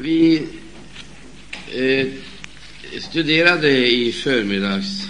[0.00, 0.42] Vi
[1.72, 2.06] eh,
[3.00, 5.02] studerade i förmiddags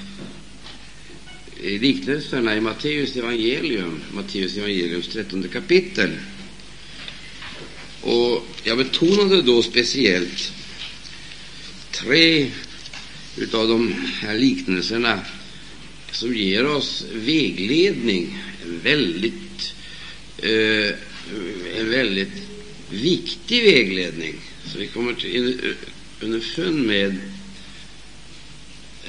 [1.63, 6.11] eh, liknelserna i Matteus evangelium, Matteus evangeliums trettonde kapitel.
[8.01, 10.53] Och jag betonade då speciellt
[11.91, 12.51] tre
[13.53, 15.21] av de här liknelserna
[16.13, 19.75] som ger oss vägledning, en väldigt,
[20.39, 20.95] eh,
[21.81, 22.33] en väldigt
[22.91, 24.35] viktig vägledning.
[24.73, 25.75] Så vi kommer till
[26.21, 27.17] underfund med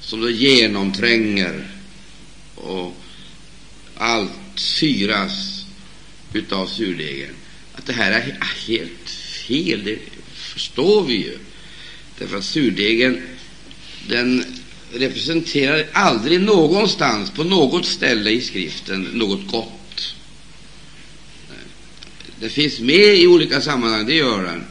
[0.00, 1.66] som det genomtränger
[2.54, 2.96] och
[3.96, 5.64] allt syras
[6.32, 7.34] utav surdegen.
[7.74, 9.10] Att det här är helt
[9.46, 9.98] fel, det
[10.34, 11.38] förstår vi ju.
[12.18, 13.22] Därför att surdegen
[14.08, 14.44] den
[14.92, 19.75] representerar aldrig någonstans, på något ställe i skriften, något gott.
[22.40, 24.64] Det finns med i olika sammanhang, det gör den.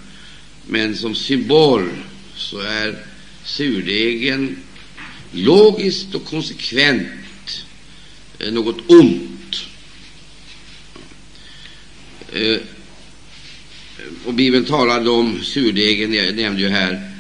[0.67, 1.89] Men som symbol
[2.35, 2.97] så är
[3.43, 4.57] surdegen
[5.31, 7.65] logiskt och konsekvent
[8.39, 9.65] eh, något ont.
[12.33, 12.57] Eh,
[14.25, 17.11] och Bibeln talade om surdegen, jag nämnde ju här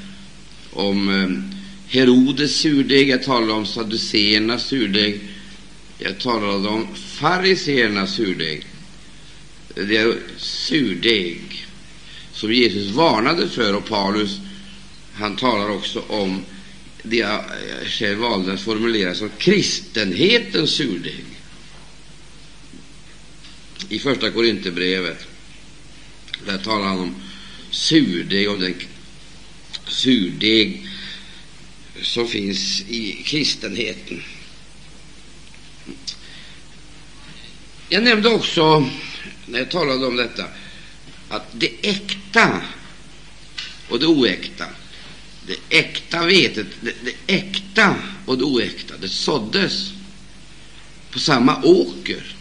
[0.71, 5.19] om eh, Herodes surdeg, jag talade om saduceernas surdeg,
[5.97, 8.65] jag talade om fariseernas surdeg
[9.75, 11.65] det är surdeg
[12.33, 14.39] som Jesus varnade för, och Paulus
[15.13, 16.45] han talar också om
[17.03, 17.43] det jag
[17.85, 21.25] själv valde att formulera som kristenhetens surdeg.
[23.89, 25.27] I Första Korinthierbrevet
[26.45, 27.15] där talar han om
[27.71, 28.75] surdeg, om den
[29.87, 30.87] surdeg
[32.01, 34.23] som finns i kristenheten.
[37.89, 38.89] Jag nämnde också
[39.45, 40.45] när jag talade om detta,
[41.29, 42.61] att det äkta
[43.89, 44.65] och det oäkta,
[45.47, 49.91] det äkta vetet, det, det äkta och det oäkta, det såddes
[51.11, 52.35] på samma åker.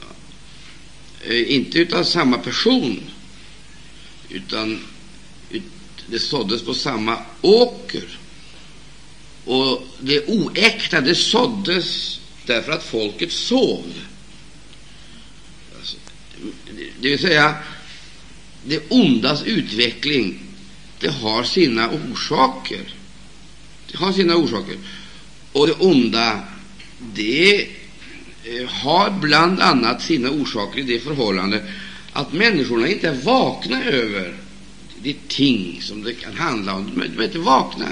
[0.00, 0.06] Ja.
[1.24, 3.00] Eh, inte utav samma person,
[4.28, 4.80] utan
[6.06, 8.18] det såddes på samma åker.
[9.44, 13.84] Och det oäkta, det såddes därför att folket sov
[17.00, 17.54] det vill säga,
[18.64, 20.38] det ondas utveckling,
[20.98, 22.94] det har sina orsaker.
[23.90, 24.76] Det har sina orsaker.
[25.52, 26.40] Och det onda,
[27.14, 27.60] det
[28.44, 31.62] eh, har bland annat sina orsaker i det förhållandet
[32.12, 34.36] att människorna inte är vakna över
[35.02, 36.90] de ting som det kan handla om.
[36.94, 37.86] De är inte vakna.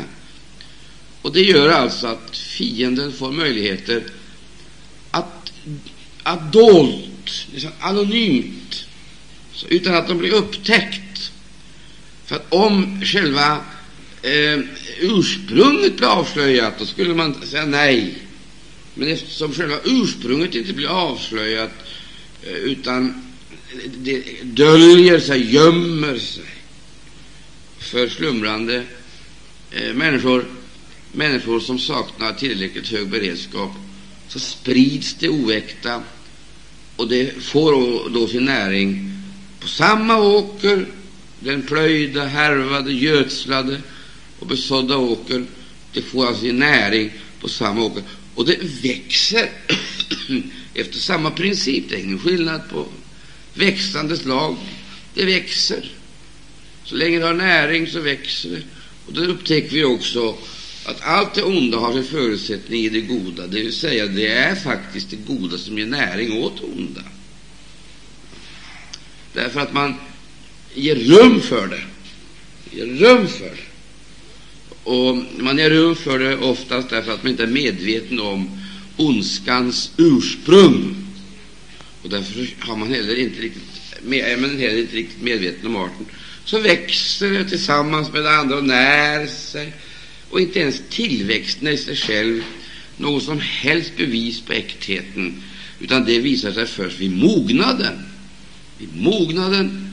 [1.23, 4.05] Och det gör alltså att fienden får möjligheter
[5.11, 5.53] att,
[6.23, 8.88] att dolt, liksom anonymt,
[9.69, 11.33] utan att de blir upptäckt.
[12.27, 13.61] För att om själva
[14.23, 14.59] eh,
[15.01, 18.19] ursprunget blir avslöjat, då skulle man säga nej.
[18.95, 21.71] Men eftersom själva ursprunget inte blir avslöjat,
[22.43, 23.25] eh, utan
[23.97, 26.45] det döljer sig, gömmer sig
[27.79, 28.83] för slumrande
[29.71, 30.45] eh, människor,
[31.13, 33.71] människor som saknar tillräckligt hög beredskap,
[34.29, 36.03] så sprids det oäkta
[36.97, 39.18] och det får då sin näring
[39.69, 40.87] på samma åker,
[41.41, 43.81] den plöjda, härvade, gödslade
[44.39, 45.45] och besådda åker.
[45.93, 48.03] Det får alltså sin näring på samma åker.
[48.35, 49.51] Och det växer
[50.75, 51.85] efter samma princip.
[51.89, 52.87] Det är ingen skillnad på
[53.55, 54.57] växande slag.
[55.15, 55.93] Det växer.
[56.85, 58.63] Så länge det har näring så växer det.
[59.07, 60.37] Och då upptäcker vi också
[60.85, 64.55] att allt det onda har sin förutsättning i det goda, det vill säga det är
[64.55, 67.03] faktiskt det goda som ger näring åt det onda.
[69.33, 69.95] Därför att man
[70.75, 71.83] ger rum för det.
[72.77, 73.69] Ger rum för det.
[74.85, 78.61] Och man ger rum för det oftast därför att man inte är medveten om
[78.97, 80.97] ondskans ursprung.
[82.03, 83.63] Och därför har man heller inte riktigt,
[84.11, 86.07] är man heller inte riktigt medveten om arten.
[86.45, 89.73] Så växer det tillsammans med det andra och när sig.
[90.31, 92.43] Och inte ens tillväxten i sig själv
[92.97, 95.43] något som helst bevis på äktheten,
[95.81, 97.99] utan det visar sig först vid mognaden
[98.79, 99.93] i mognaden.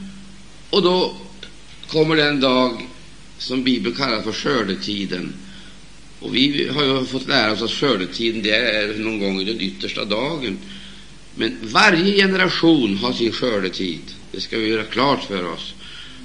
[0.69, 1.15] Och då
[1.87, 2.87] kommer den dag
[3.37, 5.33] som Bibeln kallar för skördetiden.
[6.19, 9.61] Och vi har ju fått lära oss att skördetiden det är någon gång i den
[9.61, 10.57] yttersta dagen.
[11.35, 14.01] Men varje generation har sin skördetid.
[14.31, 15.73] Det ska vi göra klart för oss.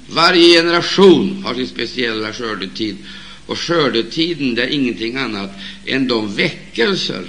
[0.09, 2.97] Varje generation har sin speciella skördetid.
[3.45, 5.51] Och skördetiden det är ingenting annat
[5.85, 7.23] än de väckelser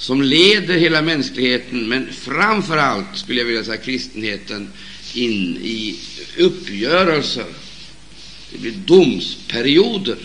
[0.00, 4.72] som leder hela mänskligheten, men framför allt, skulle jag vilja säga, kristenheten
[5.14, 5.96] in i
[6.38, 7.44] uppgörelser.
[8.52, 10.18] Det blir domsperioder.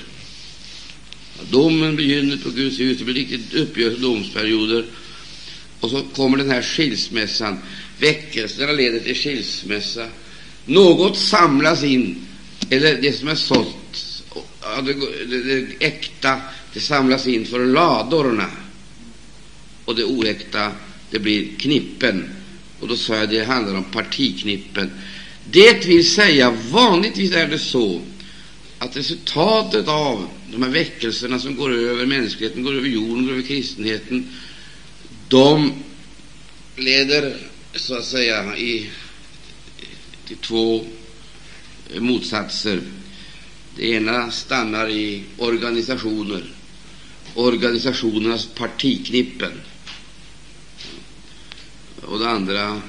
[1.50, 4.86] Domen begynner på Guds hus, det blir riktigt uppgörelse domsperioder.
[5.80, 7.58] Och så kommer den här skilsmässan.
[8.00, 10.08] Väckelserna leder till skilsmässa.
[10.66, 12.26] Något samlas in,
[12.70, 14.26] eller det som är sått,
[14.86, 14.94] det,
[15.26, 16.42] det, det äkta,
[16.74, 18.50] det samlas in för ladorna.
[19.86, 20.72] Och det oäkta,
[21.12, 22.30] det blir knippen.
[22.80, 24.92] Och då sa jag det handlar om partiknippen.
[25.52, 28.02] Det vill säga, vanligtvis är det så
[28.78, 33.42] att resultatet av de här väckelserna som går över mänskligheten, går över jorden, går över
[33.42, 34.28] kristenheten,
[35.28, 35.74] de
[36.76, 37.38] leder
[37.76, 38.90] så att säga i,
[40.28, 40.86] till två
[41.98, 42.82] motsatser.
[43.76, 46.44] Det ena stannar i organisationer,
[47.36, 49.52] organisationernas partiknippen.
[52.06, 52.82] Och det andra,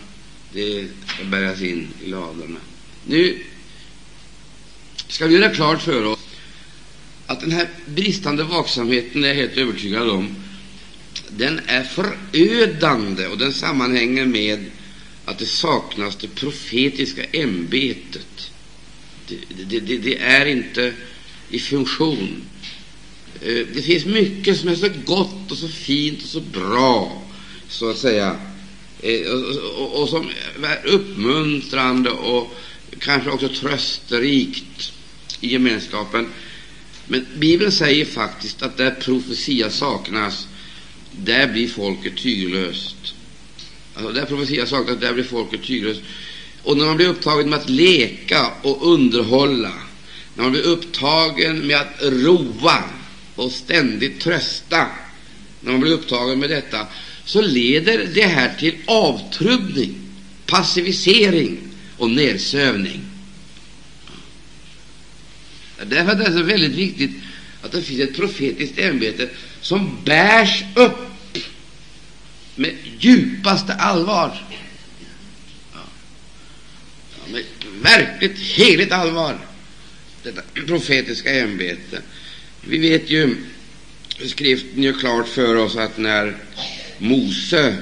[0.53, 0.89] det
[1.31, 2.61] bäras in i ladorna.
[3.07, 3.39] Nu
[5.09, 6.19] ska vi göra klart för oss
[7.27, 10.35] att den här bristande vaksamheten, är jag helt övertygad om,
[11.29, 14.65] den är förödande och den sammanhänger med
[15.25, 18.51] att det saknas det profetiska ämbetet.
[19.29, 20.95] Det, det, det, det är inte
[21.51, 22.43] i funktion.
[23.43, 27.23] Eh, det finns mycket som är så gott och så fint och så bra,
[27.69, 28.37] så att säga,
[29.03, 30.31] Eh, och, och, och som
[30.63, 32.57] är uppmuntrande och
[32.99, 34.93] kanske också trösterikt
[35.41, 36.29] i gemenskapen.
[37.07, 40.49] Men Bibeln säger faktiskt att där profetia saknas,
[41.13, 43.15] där blir folket tyglöst.
[43.95, 46.01] Alltså, där profetia saknas, där blir folket tyglöst.
[46.63, 49.73] Och när man blir upptagen med att leka och underhålla,
[50.35, 52.85] när man blir upptagen med att roa
[53.35, 54.87] och ständigt trösta,
[55.61, 56.87] när man blir upptagen med detta,
[57.27, 59.95] så leder det här till avtrubbning,
[60.47, 61.59] passivisering
[61.97, 63.01] och nedsövning.
[65.87, 67.11] Därför är det så väldigt viktigt
[67.63, 69.29] att det finns ett profetiskt ämbete
[69.61, 71.39] som bärs upp
[72.55, 74.43] med djupaste allvar.
[75.73, 75.79] Ja.
[77.33, 77.45] Med
[77.83, 79.39] verkligt heligt allvar,
[80.23, 82.03] detta profetiska ämbete.
[82.61, 83.37] Vi vet ju,
[84.27, 86.37] skriften gör klart för oss att när
[86.99, 87.77] Mose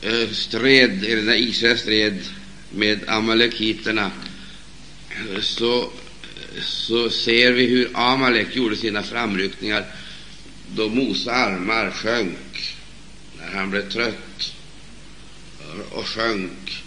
[0.00, 2.18] eh, stred, eller när Israel stred
[2.70, 4.10] med amalekiterna,
[5.10, 5.90] eh, så
[6.62, 9.84] så ser vi hur Amalek gjorde sina framryckningar
[10.74, 12.76] då Mose armar sjönk,
[13.38, 14.54] när han blev trött
[15.60, 16.82] eh, och sjönk.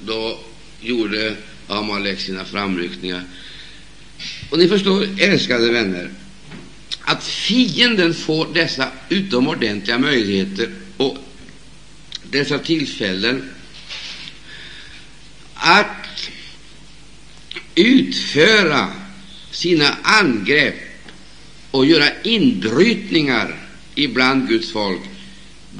[0.00, 0.40] Då
[0.80, 1.36] gjorde
[1.66, 3.24] Amalek sina framryckningar.
[4.50, 6.10] Och ni förstår, älskade vänner,
[7.08, 11.18] att fienden får dessa utomordentliga möjligheter och
[12.30, 13.50] dessa tillfällen
[15.54, 16.30] att
[17.74, 18.92] utföra
[19.50, 20.74] sina angrepp
[21.70, 25.00] och göra inbrytningar ibland Guds folk,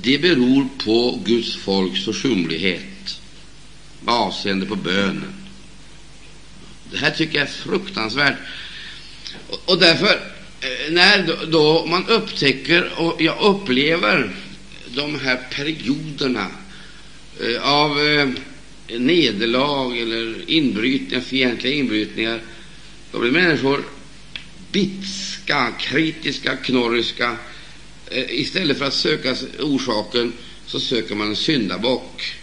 [0.02, 3.20] det beror på Guds folks försumlighet
[4.00, 5.32] med avseende på bönen.
[6.90, 8.36] Det här tycker jag är fruktansvärt.
[9.64, 14.30] Och, därför, Eh, när då man upptäcker och jag upplever
[14.94, 16.46] de här perioderna
[17.40, 18.28] eh, av eh,
[18.98, 22.40] nederlag eller inbrytningar, fientliga inbrytningar,
[23.12, 23.84] då blir människor
[24.72, 27.36] bitska, kritiska, knorriska.
[28.28, 30.32] Istället för att söka orsaken
[30.66, 32.34] så söker man en syndabock.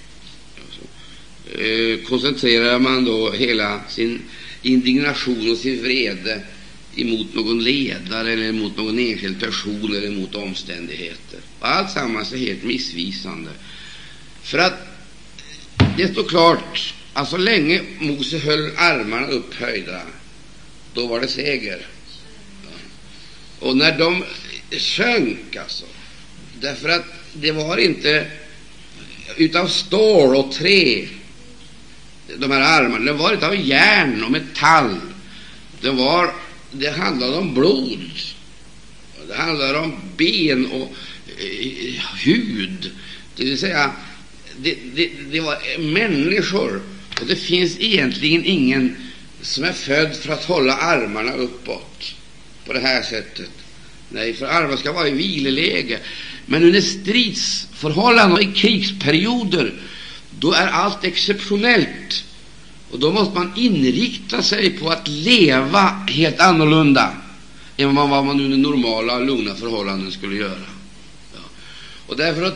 [2.07, 4.21] Koncentrerar man då hela sin
[4.61, 6.41] indignation och sin vrede
[6.95, 11.39] emot någon ledare eller mot någon enskild person eller mot omständigheter.
[11.59, 13.51] Och allt sammans är helt missvisande.
[14.43, 14.87] För att
[15.97, 20.01] det står klart att så länge Mose höll armarna upphöjda,
[20.93, 21.87] då var det seger.
[23.59, 24.23] Och när de
[24.71, 25.85] sjönk, alltså,
[26.61, 28.27] därför att det var inte
[29.37, 31.07] utav stål och trä,
[32.37, 34.99] de här armarna, det var inte av järn och metall.
[35.81, 36.33] Det, var,
[36.73, 38.11] det handlade om blod,
[39.27, 40.93] det handlade om ben och
[41.39, 42.91] eh, hud,
[43.35, 43.91] det vill säga
[44.57, 46.81] det, det, det var människor,
[47.21, 48.95] och det finns egentligen ingen
[49.41, 52.15] som är född för att hålla armarna uppåt
[52.65, 53.49] på det här sättet.
[54.09, 55.99] Nej, för armarna ska vara i vileläge.
[56.45, 59.73] Men under stridsförhållanden och i krigsperioder,
[60.39, 62.23] då är allt exceptionellt.
[62.93, 67.13] Och då måste man inrikta sig på att leva helt annorlunda
[67.77, 70.65] än vad man under normala, lugna förhållanden skulle göra.
[71.33, 71.39] Ja.
[72.07, 72.53] Och därför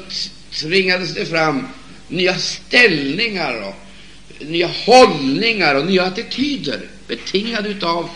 [0.52, 1.68] tvingades det fram
[2.08, 3.76] nya ställningar och
[4.48, 8.10] nya hållningar och nya attityder betingade av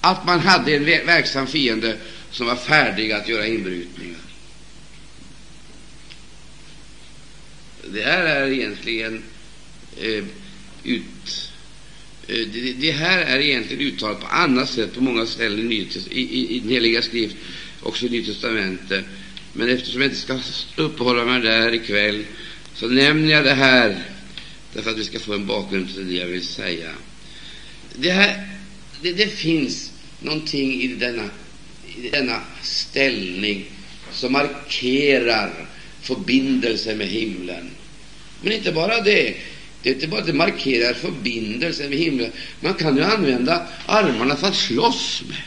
[0.00, 1.96] att man hade en verksam fiende
[2.30, 4.20] som var färdig att göra inbrytningar.
[7.92, 9.22] Det här är egentligen
[10.00, 10.24] eh,
[10.84, 11.47] ut,
[12.28, 16.56] Eh, det, det, här är egentligen uttalat på annat sätt på många ställen i, i,
[16.56, 17.36] i den heliga skrift,
[17.80, 19.04] också i Nya testamentet.
[19.52, 20.40] Men eftersom jag inte ska
[20.76, 22.24] uppehålla mig där ikväll
[22.74, 24.04] så nämner jag det här
[24.74, 26.90] därför att vi ska få en bakgrund till det jag vill säga.
[27.94, 28.48] Det, här,
[29.02, 31.30] det, det finns någonting i denna,
[31.96, 33.64] i denna ställning
[34.12, 35.66] som markerar
[36.02, 37.70] förbindelse med himlen.
[38.42, 39.34] Men inte bara det.
[39.82, 42.32] Det är inte bara att det markerar förbindelsen med himlen.
[42.60, 45.42] Man kan ju använda armarna för att slåss med.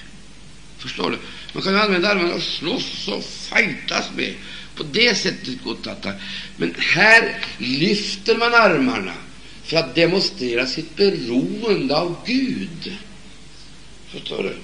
[0.77, 1.17] Förstår du?
[1.53, 4.33] Man kan ju använda armarna för att slåss och fightas med.
[4.75, 6.13] På det sättet går det
[6.57, 9.13] Men här lyfter man armarna
[9.63, 12.97] för att demonstrera sitt beroende av Gud.
[14.11, 14.55] Förstår du?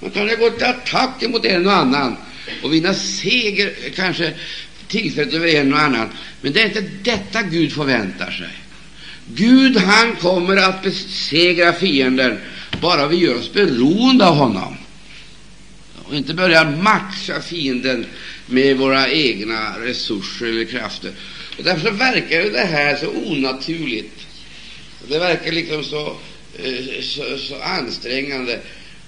[0.00, 2.16] Man kan ju gå till attack mot en och annan
[2.62, 4.34] och vinna seger, kanske
[4.88, 6.08] tillfälligt över en och annan.
[6.40, 8.50] Men det är inte detta Gud förväntar sig.
[9.34, 12.38] Gud, han kommer att besegra fienden
[12.80, 14.76] bara vi gör oss beroende av honom
[16.08, 18.06] och inte börjar matcha fienden
[18.46, 21.12] med våra egna resurser eller krafter.
[21.58, 24.26] Och därför verkar det här så onaturligt.
[25.08, 26.16] Det verkar liksom så,
[26.58, 28.60] eh, så, så ansträngande.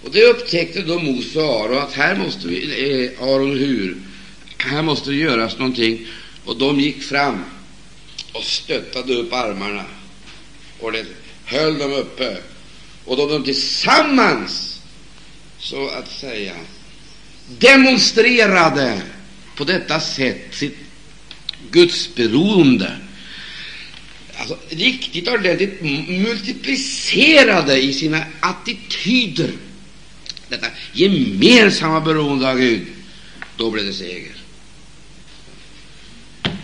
[0.03, 3.97] Och det upptäckte då Mose och Aron att här måste vi, eh, Aron hur,
[4.59, 6.07] här måste det göras någonting.
[6.45, 7.45] Och de gick fram
[8.33, 9.85] och stöttade upp armarna
[10.81, 11.07] och det
[11.45, 12.37] höll dem uppe.
[13.05, 14.81] Och då de tillsammans,
[15.59, 16.55] så att säga,
[17.59, 19.03] demonstrerade
[19.57, 20.77] på detta sätt sitt
[21.71, 22.97] gudsberoende.
[24.37, 29.51] Alltså, riktigt ordentligt multiplicerade i sina attityder
[30.49, 32.87] detta gemensamma beroende av Gud.
[33.57, 34.33] Då blev det seger.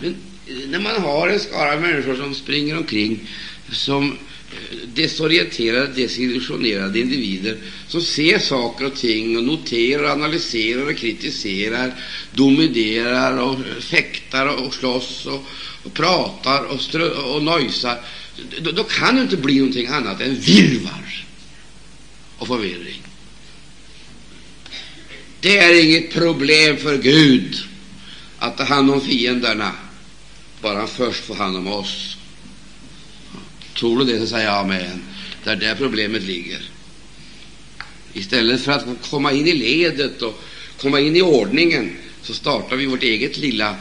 [0.01, 0.15] Men
[0.47, 3.19] när man har en skara människor som springer omkring
[3.71, 11.93] som eh, desorienterade, desillusionerade individer som ser saker och ting och noterar, analyserar och kritiserar,
[12.33, 15.45] dominerar och eh, fäktar och slåss och,
[15.83, 17.97] och pratar och, strö, och nojsar.
[18.61, 21.25] Då, då kan det inte bli någonting annat än virvar
[22.37, 23.01] och förvirring.
[25.39, 27.55] Det är inget problem för Gud
[28.39, 29.71] att ta hand om fienderna,
[30.65, 32.17] bara han först får hand om oss.
[33.79, 35.03] Tror du det, så säger jag amen.
[35.43, 36.61] Det är där problemet ligger.
[38.13, 40.41] Istället för att komma in i ledet och
[40.77, 43.75] komma in i ordningen så startar vi vårt eget lilla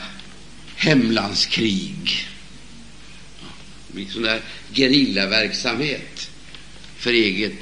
[0.76, 2.28] hemlandskrig.
[3.94, 4.40] Liksom där
[4.72, 6.30] gerillaverksamhet
[6.98, 7.58] för eget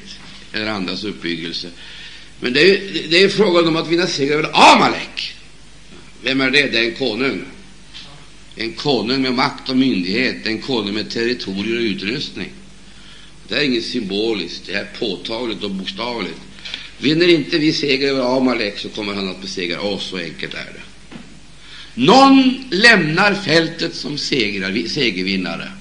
[0.52, 1.68] eller andras uppbyggelse.
[2.40, 5.34] Men det är, det är frågan om att vinna seger över Amalek.
[6.22, 6.68] Vem är det?
[6.68, 7.44] Det är en konung.
[8.56, 12.50] En konung med makt och myndighet, en konung med territorier och utrustning.
[13.48, 16.40] Det är inget symboliskt, det är påtagligt och bokstavligt.
[16.98, 20.58] Vinner inte vi seger över Amalek så kommer han att besegra oss, så enkelt är
[20.74, 20.82] det.
[21.94, 25.72] Någon lämnar fältet som segrar, segervinnare.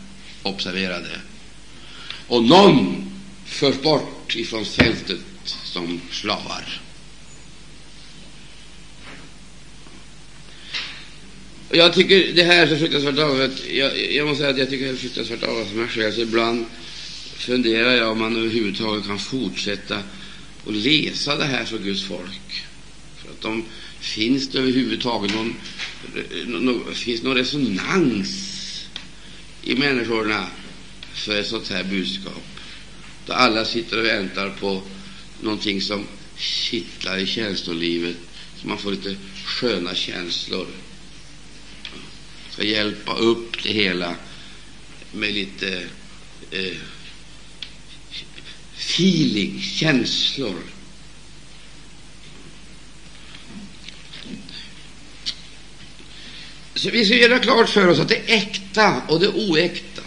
[0.44, 1.20] Observera det.
[2.28, 3.12] Och någon
[3.46, 6.82] förs bort ifrån fältet som slavar.
[11.74, 13.66] Jag tycker det här är så fruktansvärt allvarligt.
[13.72, 16.12] Jag, jag måste säga att jag tycker det är fruktansvärt allvarligt för mig själv.
[16.12, 16.66] Så ibland
[17.38, 19.98] funderar jag om man överhuvudtaget kan fortsätta
[20.68, 22.64] att läsa det här för Guds folk.
[23.18, 23.66] För att de,
[24.00, 25.56] finns det överhuvudtaget någon,
[26.46, 28.30] någon, finns någon resonans
[29.64, 30.48] i människorna
[31.14, 32.44] för ett sånt här budskap?
[33.26, 34.82] Då alla sitter och väntar på
[35.42, 36.06] någonting som
[36.38, 38.16] kittlar i känslolivet,
[38.62, 40.68] så man får lite sköna känslor.
[42.54, 44.16] Ska hjälpa upp det hela
[45.12, 45.84] med lite
[46.52, 46.78] eh,
[48.78, 50.64] feeling, känslor.
[56.76, 60.02] Så vi ska göra klart för oss att det äkta och det oäkta,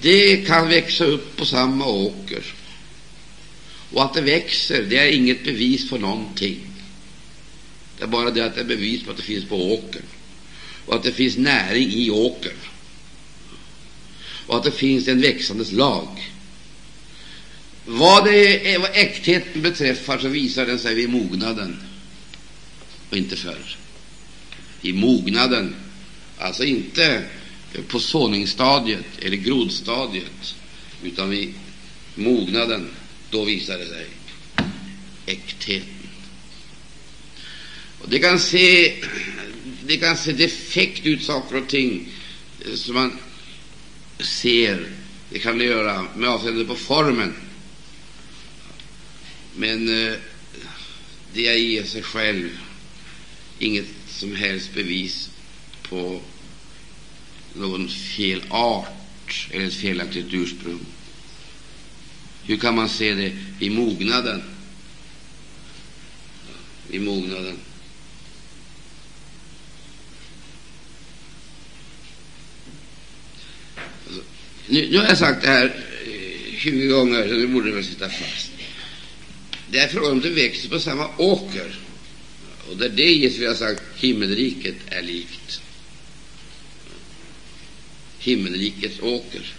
[0.00, 2.54] det kan växa upp på samma åker.
[3.92, 6.60] Och att det växer, det är inget bevis på någonting.
[7.98, 10.02] Det är bara det att det är bevis på att det finns på åkern.
[10.88, 12.56] Och att det finns näring i åkern.
[14.46, 16.30] Och att det finns en växandes lag.
[17.86, 21.82] Vad, det är, vad äktheten beträffar så visar den sig vid mognaden
[23.10, 23.76] och inte förr.
[24.82, 25.74] I mognaden,
[26.38, 27.22] alltså inte
[27.88, 30.54] på såningsstadiet eller grodstadiet,
[31.02, 31.54] utan vid
[32.14, 32.90] mognaden,
[33.30, 34.06] då visar det sig
[35.26, 36.08] äktheten.
[38.00, 38.92] Och det kan se,
[39.88, 42.08] det kan se defekt ut, saker och ting
[42.64, 43.12] eh, som man
[44.20, 44.86] ser.
[45.30, 47.34] Det kan det göra med avseende på formen.
[49.56, 50.14] Men eh,
[51.32, 52.58] det är i sig själv
[53.58, 55.30] inget som helst bevis
[55.82, 56.20] på
[57.54, 60.80] någon fel art eller ett felaktigt ursprung.
[62.44, 64.42] Hur kan man se det i mognaden?
[66.90, 67.58] I mognaden.
[74.68, 77.84] Nu, nu, har jag sagt det här eh, 20 gånger, så nu borde det väl
[77.84, 78.50] sitta fast.
[79.70, 81.78] Det är frågan om det växer på samma åker.
[82.70, 85.60] Och det är det Jesus har sagt himmelriket är likt.
[88.18, 89.54] Himmelrikets åker.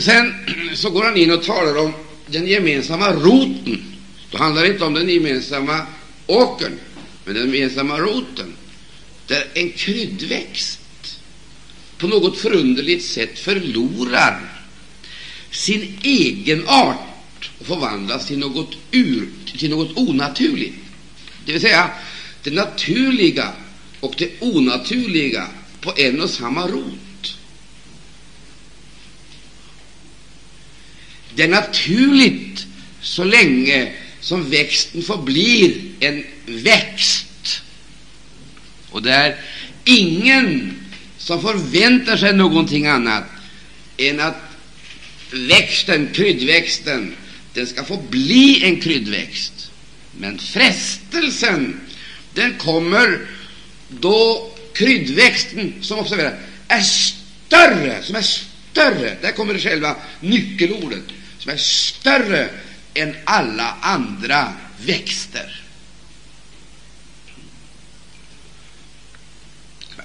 [0.00, 0.34] Sen
[0.74, 1.92] så går han in och talar om
[2.26, 3.84] den gemensamma roten.
[4.30, 5.86] Då handlar det inte om den gemensamma
[6.26, 6.78] åkern,
[7.24, 8.52] men den gemensamma roten,
[9.26, 10.77] där en kryddväxt
[11.98, 14.64] på något förunderligt sätt förlorar
[15.50, 20.76] sin egen art och förvandlas till något, ur, till något onaturligt.
[21.46, 21.90] Det vill säga,
[22.42, 23.52] det naturliga
[24.00, 25.48] och det onaturliga
[25.80, 27.38] på en och samma rot.
[31.34, 32.66] Det är naturligt
[33.00, 37.62] så länge som växten förblir en växt.
[38.90, 39.36] Och där
[39.84, 40.74] ingen
[41.28, 43.24] som förväntar sig någonting annat
[43.96, 44.42] än att
[45.30, 47.16] växten, kryddväxten,
[47.54, 49.70] den ska få bli en kryddväxt.
[50.18, 51.80] Men frestelsen,
[52.34, 53.26] den kommer
[53.88, 56.32] då kryddväxten, som observera,
[56.68, 61.04] är större, som är större, där kommer det själva nyckelordet,
[61.38, 62.48] som är större
[62.94, 65.62] än alla andra växter.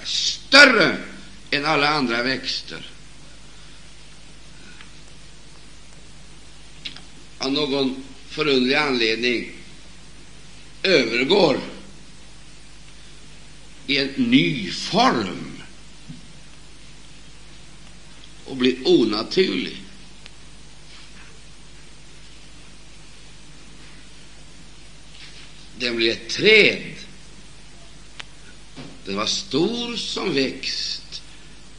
[0.04, 0.96] Större
[1.56, 2.90] än alla andra växter.
[7.44, 9.52] av någon förunderlig anledning
[10.82, 11.60] övergår
[13.86, 15.62] i en ny form
[18.44, 19.76] och blir onaturlig.
[25.78, 26.94] Den blir ett träd.
[29.04, 31.03] Den var stor som växt,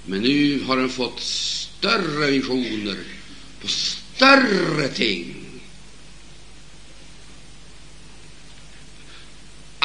[0.05, 2.97] men nu har den fått större visioner
[3.61, 5.45] på större ting.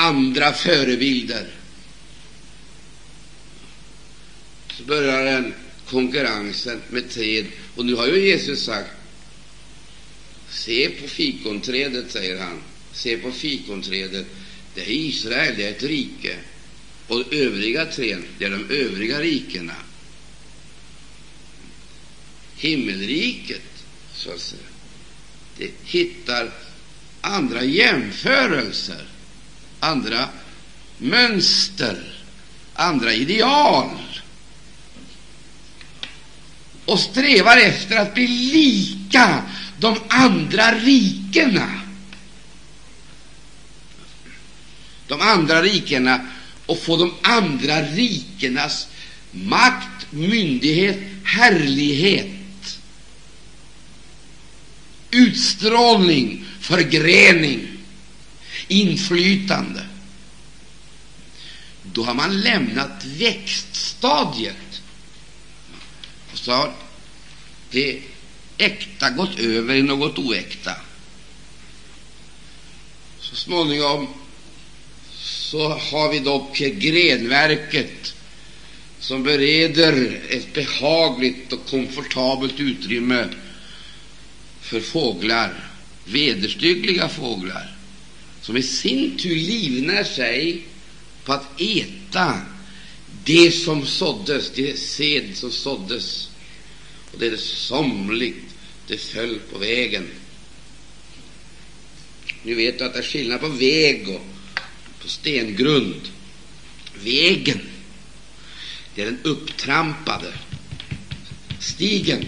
[0.01, 1.47] andra förebilder.
[4.77, 5.55] Så börjar den
[5.87, 7.47] konkurrensen med träd.
[7.75, 8.91] Och nu har ju Jesus sagt
[10.51, 12.63] Se på fikonträdet, säger han.
[12.93, 14.27] Se på fikonträdet.
[14.75, 16.37] Det är Israel, det är ett rike.
[17.07, 19.75] Och övriga träd, det är de övriga rikena.
[22.61, 23.63] Himmelriket,
[24.15, 24.63] så att säga,
[25.59, 26.51] det hittar
[27.21, 29.05] andra jämförelser,
[29.81, 30.29] andra
[30.99, 32.15] mönster,
[32.75, 33.91] andra ideal.
[36.85, 39.43] Och strävar efter att bli lika
[39.79, 41.81] de andra rikena.
[45.07, 46.27] De andra rikena
[46.67, 48.87] och få de andra rikenas
[49.31, 52.40] makt, myndighet, härlighet,
[55.11, 57.69] utstrålning, förgrening,
[58.69, 59.87] inflytande.
[61.83, 64.83] Då har man lämnat växtstadiet
[66.33, 66.73] och så har
[67.71, 68.03] det
[68.59, 70.77] äkta gått över i något oäkta.
[73.21, 74.09] Så småningom
[75.15, 78.15] så har vi dock grenverket
[79.01, 83.29] som bereder ett behagligt och komfortabelt utrymme
[84.71, 85.71] för fåglar,
[86.05, 87.77] vederstyggliga fåglar,
[88.41, 90.67] som i sin tur livnär sig
[91.25, 92.41] på att äta
[93.25, 96.31] det som såddes, det sed som såddes,
[97.13, 98.45] och det är det somligt
[98.87, 100.09] det föll på vägen.
[102.43, 104.27] Nu vet du att det är skillnad på väg och
[105.03, 106.01] på stengrund.
[107.05, 107.61] Vägen,
[108.95, 110.33] det är den upptrampade
[111.59, 112.27] stigen.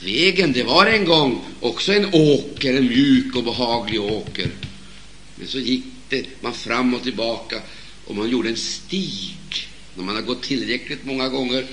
[0.00, 4.50] Vägen, det var en gång också en åker, en mjuk och behaglig åker.
[5.36, 7.62] Men så gick det man fram och tillbaka,
[8.04, 9.68] och man gjorde en stig.
[9.94, 11.66] När man har gått tillräckligt många gånger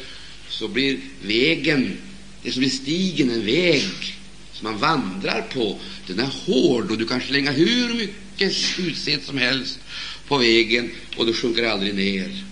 [0.50, 1.98] så blir vägen,
[2.44, 4.16] det som blir stigen, en väg
[4.54, 5.80] som man vandrar på.
[6.08, 9.80] Den är hård, och du kan slänga hur mycket utsäd som helst
[10.28, 12.44] på vägen, och du sjunker aldrig ner.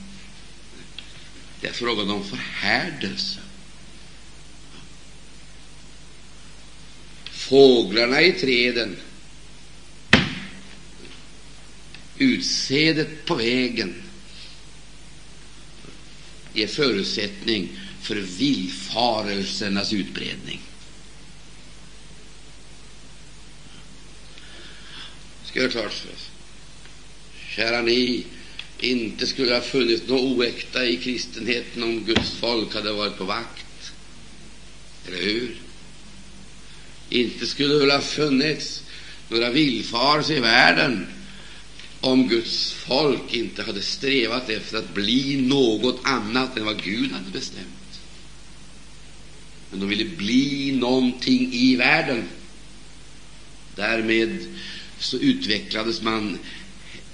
[1.62, 3.40] Det är frågan om förhärdelse.
[7.50, 8.98] Fåglarna i träden,
[12.18, 14.04] utsädet på vägen,
[16.54, 17.70] ger förutsättning
[18.02, 20.62] för villfarelsernas utbredning.
[25.46, 26.30] Ska jag klart för oss.
[27.56, 28.26] Kära ni,
[28.80, 33.92] inte skulle ha funnits något oäkta i kristenheten om Guds folk hade varit på vakt.
[35.08, 35.58] Eller hur?
[37.14, 38.84] Inte skulle det väl ha funnits
[39.30, 41.08] några villfarelser i världen
[42.02, 47.32] om Guds folk inte hade strävat efter att bli något annat än vad Gud hade
[47.32, 48.00] bestämt.
[49.72, 52.24] Men de ville bli någonting i världen.
[53.76, 54.46] Därmed
[55.00, 56.38] så utvecklades man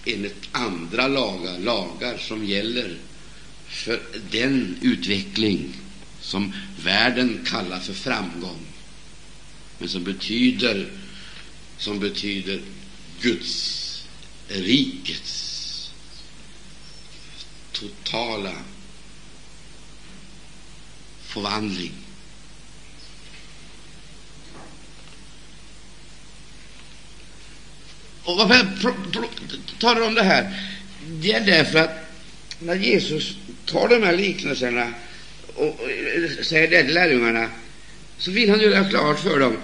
[0.06, 2.98] enligt andra lagar, lagar som gäller
[3.68, 5.74] för den utveckling
[6.22, 8.66] som världen kallar för framgång,
[9.80, 10.88] men som betyder,
[11.78, 12.62] som betyder
[13.22, 14.06] Guds
[14.48, 15.92] rikets
[17.72, 18.54] totala
[21.22, 21.92] förvandling.
[28.24, 29.26] Och varför jag
[29.80, 30.70] talar om det här?
[31.08, 32.10] Det är därför att
[32.60, 34.94] när Jesus tar de här liknelserna
[35.56, 35.80] och
[36.44, 37.50] säger det till lärjungarna,
[38.18, 39.58] så vill han göra klart för dem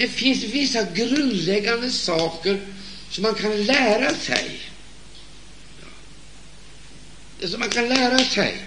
[0.00, 2.60] det finns vissa grundläggande saker
[3.10, 4.60] som man kan lära sig.
[7.40, 8.64] Som man kan lära sig.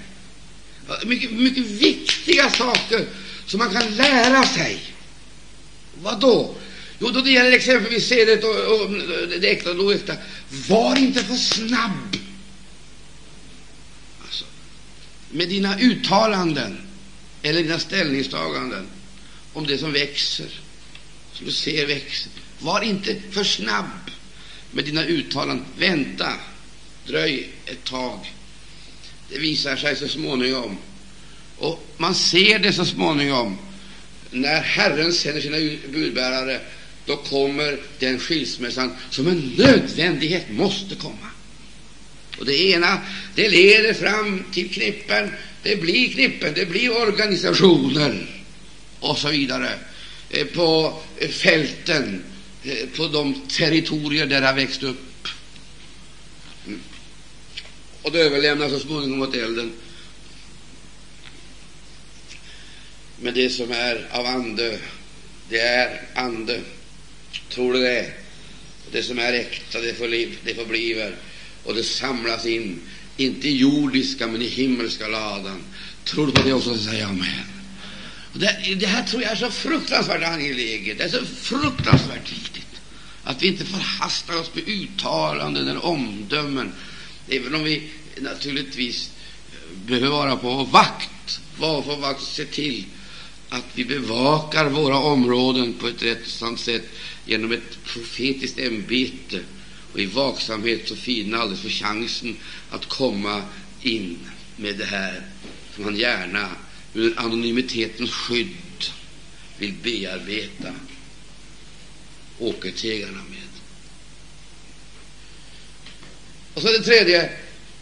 [1.05, 3.05] Mycket, mycket viktiga saker
[3.45, 4.79] som man kan lära sig.
[6.01, 6.55] Vad då?
[6.99, 8.89] Jo, då det gäller exempelvis sedet och, och
[9.39, 10.15] det äkta och det oäkta.
[10.69, 12.17] Var inte för snabb
[14.25, 14.45] alltså,
[15.31, 16.77] med dina uttalanden
[17.41, 18.87] eller dina ställningstaganden
[19.53, 20.62] om det som växer,
[21.33, 22.31] som du ser växer.
[22.59, 24.11] Var inte för snabb
[24.71, 25.65] med dina uttalanden.
[25.77, 26.33] Vänta,
[27.07, 28.33] dröj ett tag.
[29.29, 30.77] Det visar sig så småningom.
[31.57, 33.57] Och man ser det så småningom.
[34.31, 35.57] När Herren sänder sina
[35.91, 36.61] budbärare,
[37.05, 41.27] då kommer den skilsmässan som en nödvändighet måste komma.
[42.39, 43.01] Och det ena,
[43.35, 45.31] det leder fram till knippen,
[45.63, 48.43] det blir knippen, det blir organisationer
[48.99, 49.79] och så vidare
[50.33, 52.23] Eh, på eh, fälten
[52.63, 55.27] eh, på de territorier där han växt upp.
[56.67, 56.79] Mm.
[58.01, 59.71] Och det överlämnas så småningom åt elden.
[63.21, 64.79] Men det som är av ande
[65.49, 66.61] det är ande.
[67.49, 68.13] Tror du det?
[68.91, 71.15] Det som är äkta, det, förliv, det förbliver
[71.63, 72.81] och det samlas in,
[73.17, 75.63] inte i jordiska men i himmelska ladan.
[76.03, 76.77] Tror du på det också?
[76.77, 77.52] Säg amen.
[78.33, 80.97] Det, det här tror jag är så fruktansvärt angeläget.
[80.97, 82.81] Det är så fruktansvärt viktigt
[83.23, 86.73] att vi inte förhastar oss med uttalanden eller omdömen,
[87.29, 89.11] även om vi naturligtvis
[89.51, 91.39] eh, behöver vara på vår vakt.
[91.57, 92.85] Var på vakt, se till
[93.49, 96.89] att vi bevakar våra områden på ett rätt sant sätt
[97.25, 99.39] genom ett profetiskt ämbete.
[99.93, 102.37] Och i vaksamhet så fina alldeles för chansen
[102.69, 103.41] att komma
[103.81, 104.19] in
[104.55, 105.21] med det här
[105.75, 106.49] som han gärna
[106.93, 108.91] under anonymitetens skydd
[109.57, 110.73] vill bearbeta
[112.39, 113.39] åkertegarna med.
[116.53, 117.29] Och så det tredje.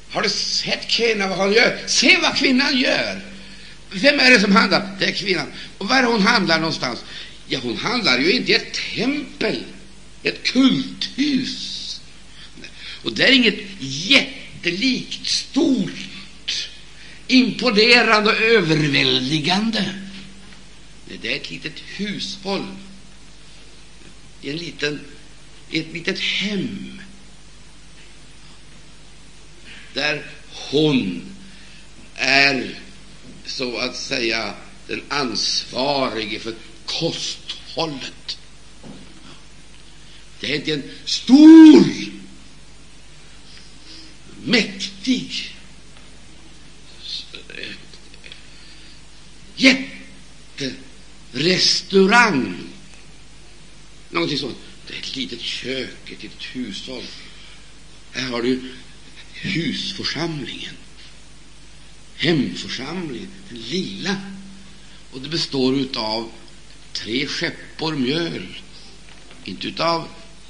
[0.09, 1.79] Har du sett kvinnan, vad hon gör?
[1.87, 3.21] Se vad kvinnan gör!
[3.91, 4.95] Vem är det som handlar?
[4.99, 5.47] Det är kvinnan.
[5.77, 7.03] Och var är hon handlar någonstans?
[7.47, 9.63] Ja, hon handlar ju inte i ett tempel,
[10.23, 12.01] ett kulthus.
[13.03, 15.91] Och det är inget jättelikt, stort,
[17.31, 19.95] imponerande och överväldigande.
[21.21, 22.67] Det är ett litet hushåll
[24.41, 24.99] i, en liten,
[25.71, 27.01] ett litet hem
[29.93, 31.21] där hon
[32.15, 32.79] är
[33.45, 34.53] så att säga
[34.87, 36.53] den ansvarige för
[36.85, 38.37] kosthållet.
[40.39, 42.10] Det är inte en stor,
[51.41, 52.57] Restaurang!
[54.09, 54.57] någonting sånt.
[54.87, 57.03] Det är ett litet kök, ett litet hushåll.
[58.11, 58.61] Här har du
[59.33, 60.75] husförsamlingen
[62.21, 64.15] hemförsamlingen, den lilla.
[65.11, 66.31] Och det består av
[66.93, 68.57] tre skeppor mjöl.
[69.43, 70.07] Inte av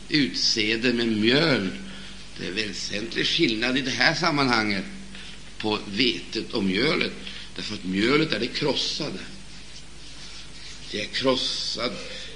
[0.10, 1.69] utsäde, men mjöl.
[2.39, 4.86] Det är väsentlig skillnad i det här sammanhanget
[5.58, 7.13] på vetet och mjölet.
[7.56, 9.19] Därför att mjölet är det krossade.
[10.91, 11.91] Det är krossad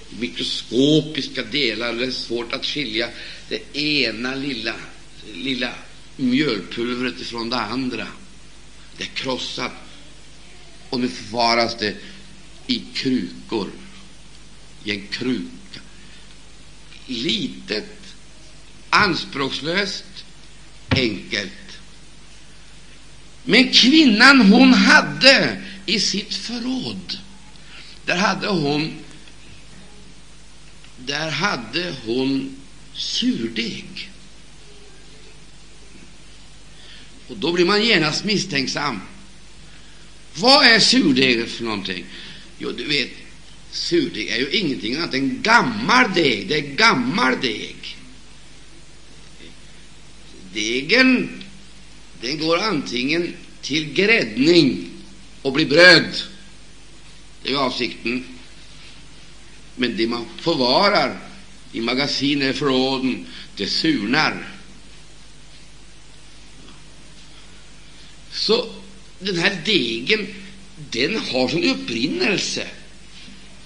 [0.09, 1.93] i mikroskopiska delar.
[1.93, 3.09] Det är svårt att skilja
[3.49, 4.75] det ena lilla,
[5.33, 5.73] lilla
[6.15, 8.07] mjölpulvret ifrån det andra.
[8.97, 9.71] Det är krossat
[10.89, 11.95] och nu förvaras det
[12.67, 13.69] i krukor,
[14.83, 15.81] i en kruka.
[17.05, 18.15] Litet,
[18.89, 20.25] anspråkslöst,
[20.89, 21.51] enkelt.
[23.43, 27.17] Men kvinnan hon hade i sitt förråd,
[28.05, 28.93] där hade hon
[30.97, 32.55] där hade hon
[32.93, 34.09] surdeg.
[37.27, 39.01] Och då blir man genast misstänksam.
[40.35, 42.05] Vad är surdeg för någonting?
[42.57, 43.09] Jo, du vet,
[43.71, 46.47] surdeg är ju ingenting annat än gammal deg.
[46.47, 47.97] Det är gammal deg.
[50.53, 51.43] Degen
[52.21, 54.89] den går antingen till gräddning
[55.41, 56.21] och blir bröd.
[57.45, 58.23] Det är avsikten.
[59.75, 61.17] Men det man förvarar
[61.71, 64.47] i magasin förråden, det surnar.
[68.31, 68.69] Så
[69.19, 70.27] den här degen,
[70.91, 72.67] den har sin upprinnelse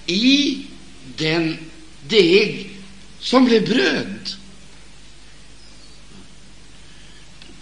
[0.06, 0.58] i
[1.16, 1.58] den
[2.08, 2.70] deg
[3.18, 4.28] som blev bröd.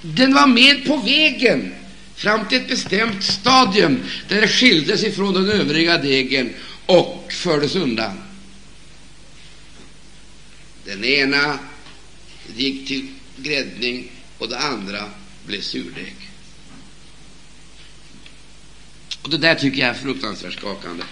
[0.02, 1.74] Den var med på vägen
[2.18, 6.54] fram till ett bestämt stadium där det skildes ifrån den övriga degen
[6.86, 8.12] och fördes undan.
[10.84, 11.58] Den ena
[12.56, 15.04] gick till gräddning och den andra
[15.46, 16.14] blev surdeg.
[19.22, 21.04] Och Det där tycker jag är fruktansvärt skakande.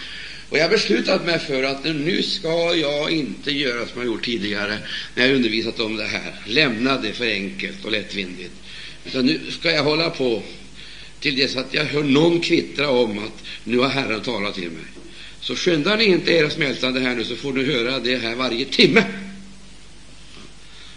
[0.50, 4.24] Och jag har beslutat mig för att nu ska jag inte göra som jag gjort
[4.24, 4.78] tidigare
[5.14, 6.34] när jag undervisat om det här.
[6.46, 8.52] Lämna det för enkelt och lättvindigt.
[9.04, 10.42] Utan nu ska jag hålla på
[11.20, 14.84] till dess att jag hör någon kvittra om att nu har Herren talat till mig.
[15.40, 18.64] Så skyndar ni inte era smältande här nu, så får ni höra det här varje
[18.64, 19.04] timme.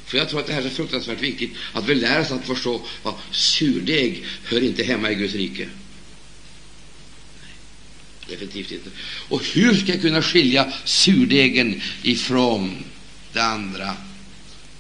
[0.05, 2.47] För jag tror att det här är så fruktansvärt viktigt, att vi lär oss att
[2.47, 5.69] förstå att surdeg hör inte hemma i Guds rike.
[8.29, 8.89] Definitivt inte.
[9.29, 12.83] Och hur ska jag kunna skilja surdegen ifrån
[13.33, 13.95] det andra?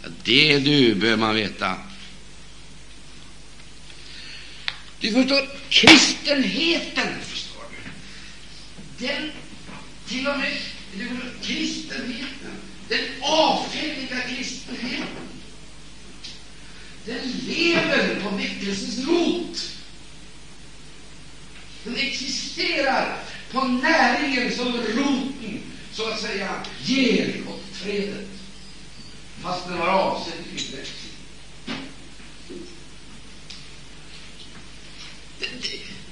[0.03, 1.75] Ja, det du bör man veta.
[4.99, 9.31] Du förstår, kristenheten, förstår du, den
[10.07, 10.51] till och med
[10.97, 12.51] du förstår, kristenheten,
[12.89, 15.29] den avfälliga kristenheten,
[17.05, 19.71] den lever på väckelsens rot.
[21.83, 28.27] Den existerar på näringen som roten så att säga ger åt trädet,
[29.41, 30.93] fast den var avsedd till tillväxt.
[35.39, 35.47] Det,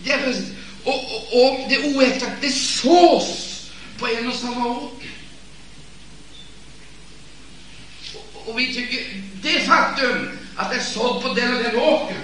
[0.07, 0.35] det, är.
[0.83, 5.09] Och, och, och det oäkta, det sås på en och samma åker.
[8.15, 12.17] Och, och vi tycker det faktum att det är sådd på den och den åkern,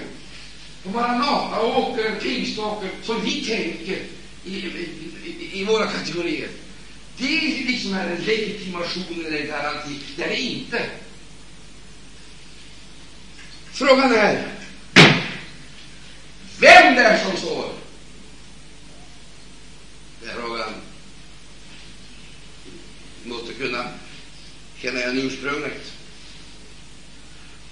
[0.82, 4.02] på Maranata-åker, Pingståker, som vi tänker
[4.44, 4.88] i, i,
[5.24, 6.48] i, i våra kategorier,
[7.18, 9.98] det är liksom är en legitimation eller en garanti.
[10.16, 10.82] Det är det inte.
[13.72, 14.48] Frågan är
[16.58, 17.72] vem det är som sår.
[20.22, 20.74] Det är frågan.
[23.22, 23.84] Vi måste kunna
[25.14, 25.92] än ursprunget.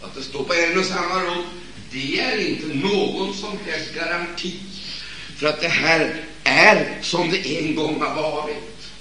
[0.03, 1.45] Att det står på en och samma rad,
[1.91, 4.55] det är inte någon som helst garanti
[5.37, 8.93] för att det här är som det en gång har varit.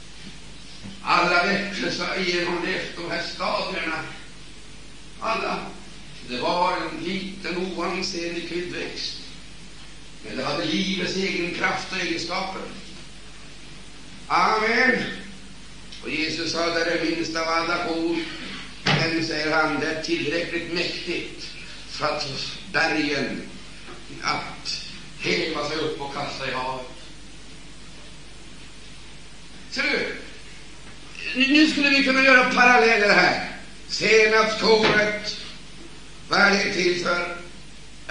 [1.01, 2.65] Alla väckelser genom
[2.97, 3.99] de här stadierna,
[5.19, 5.59] alla.
[6.29, 9.17] Det var en liten oansenlig kryddväxt,
[10.25, 12.61] men det hade livets egen kraft och egenskaper.
[14.27, 15.20] Amen.
[16.03, 18.17] Och Jesus sa, det är minst av alla kor,
[18.83, 21.47] men, säger han, det är tillräckligt mäktigt
[21.89, 22.27] för att
[22.73, 23.41] bergen
[24.21, 24.81] att
[25.19, 26.85] häva sig upp och kasta i havet.
[29.71, 30.15] Ser du?
[31.35, 33.49] Nu skulle vi kunna göra paralleller här.
[33.87, 35.35] Senapskornet,
[36.29, 37.37] vad är det till för?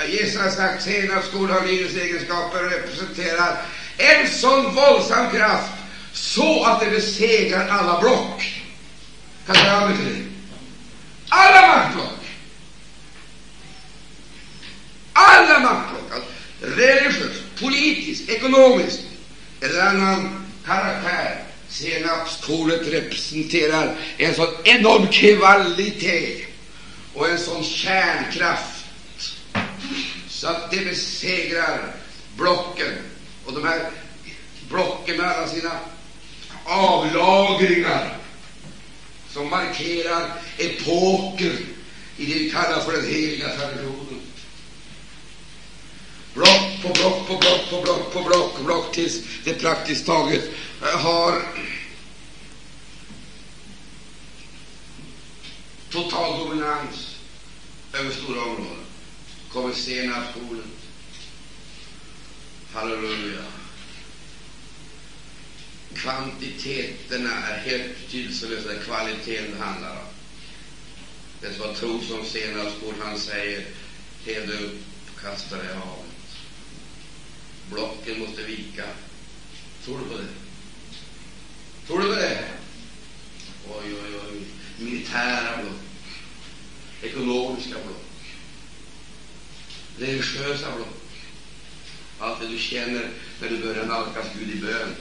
[0.09, 3.63] Jesus har sagt senapskorn har livets egenskaper och representerar
[3.97, 5.80] en sån våldsam kraft
[6.13, 8.63] så att det besegrar alla block.
[9.47, 10.25] Kan du höra till det?
[11.29, 12.21] Alla maktblock!
[15.13, 19.01] Alla maktblock, alltså, religiöst, politiskt, ekonomiskt
[19.61, 21.45] eller annan karaktär.
[21.69, 26.47] Senapskornet representerar en sån enorm kvalitet
[27.15, 28.85] och en sån kärnkraft
[30.29, 31.95] så att det besegrar
[32.37, 32.93] blocken.
[33.45, 33.91] Och de här
[34.69, 35.71] blocken med alla sina
[36.71, 38.17] avlagringar
[39.29, 41.53] som markerar epoker
[42.17, 44.21] i det vi kallar för den heliga traditionen.
[46.35, 50.45] Block på block på block på block på block på block tills det praktiskt taget
[50.83, 51.43] eh, har
[55.91, 57.17] total dominans
[57.93, 58.85] över stora områden.
[59.53, 60.71] Kommer senapsskolen.
[62.73, 63.60] Halleluja.
[65.95, 70.07] Kvantiteterna är helt betydelselösa, kvaliteten det handlar om.
[71.41, 73.67] Det som var tro som senapsskor, han säger,
[74.27, 74.81] häv dig upp,
[75.23, 76.11] kasta dig i havet.
[77.71, 78.85] Blocken måste vika.
[79.85, 80.29] Tror du på det?
[81.87, 82.45] Tror du på det?
[83.69, 84.41] Oj, oj, oj.
[84.79, 85.81] Militära block.
[87.03, 88.35] Ekonomiska block.
[89.99, 90.89] Religiösa block.
[92.19, 94.95] Allt det du känner när du börjar nalkas Gud i bön.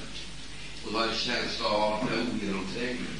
[0.86, 3.20] Och du har en känsla av att det är ogenomträngligt.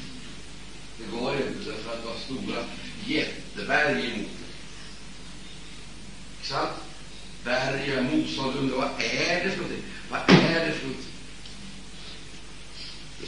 [0.98, 2.64] Det går inte därför att du har stora
[3.06, 4.50] jätteberg emot dig.
[6.42, 6.70] Sant?
[7.44, 8.56] Berg och motstånd.
[8.56, 9.84] Undrar vad är det för någonting?
[10.10, 11.12] Vad är det för någonting?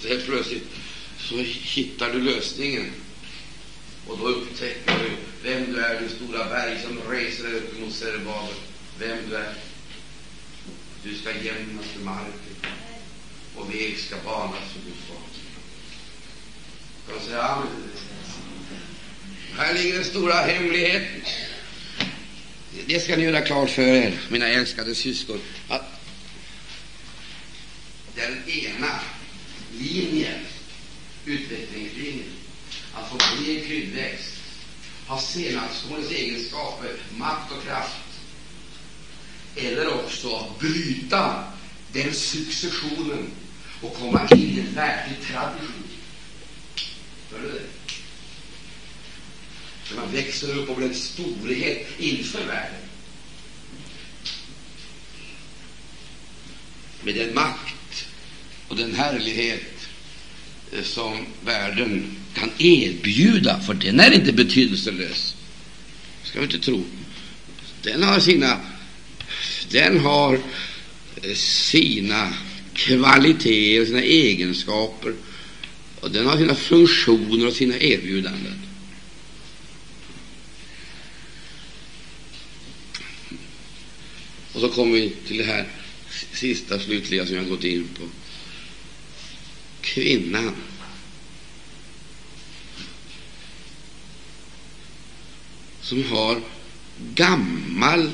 [0.01, 0.69] Så helt plötsligt
[1.19, 2.93] så hittar du lösningen.
[4.07, 5.11] Och då upptäcker du
[5.43, 8.55] vem du är, det stora berg som reser dig upp mot Serebabel.
[8.99, 9.55] Vem du är.
[11.03, 12.53] Du ska jämnas med marken
[13.57, 15.19] och väg ska banas för Guds barn.
[17.07, 17.69] Kan du säga amen?
[19.57, 21.23] Här ligger den stora hemligheten.
[22.87, 26.01] Det ska ni göra klart för er, mina älskade syskon, att
[28.15, 29.01] den ena
[29.79, 30.41] linjen,
[31.25, 32.33] utvecklingslinjen,
[32.95, 34.33] att få bli kryddväxt,
[35.07, 37.97] har senapskornets egenskaper, makt och kraft,
[39.57, 41.45] eller också att bryta
[41.93, 43.31] den successionen
[43.83, 45.85] och komma in i en verklig tradition.
[47.31, 47.63] Hör du det?
[49.91, 52.81] När man växer upp och blir en storhet inför världen.
[57.03, 58.07] Med den makt
[58.69, 59.89] och den härlighet
[60.73, 65.35] eh, som världen kan erbjuda, för den är inte betydelselös.
[66.23, 66.85] ska vi inte tro.
[67.83, 68.61] Den har sina,
[69.71, 70.41] den har
[71.23, 72.33] eh, sina
[72.75, 75.15] kvaliteter och sina egenskaper.
[76.01, 78.63] Och den har sina funktioner och sina erbjudanden.
[84.53, 85.69] Och så kommer vi till det här
[86.33, 88.03] sista slutliga som jag gått in på.
[89.81, 90.57] Kvinnan.
[95.81, 96.41] Som har
[97.15, 98.11] gammal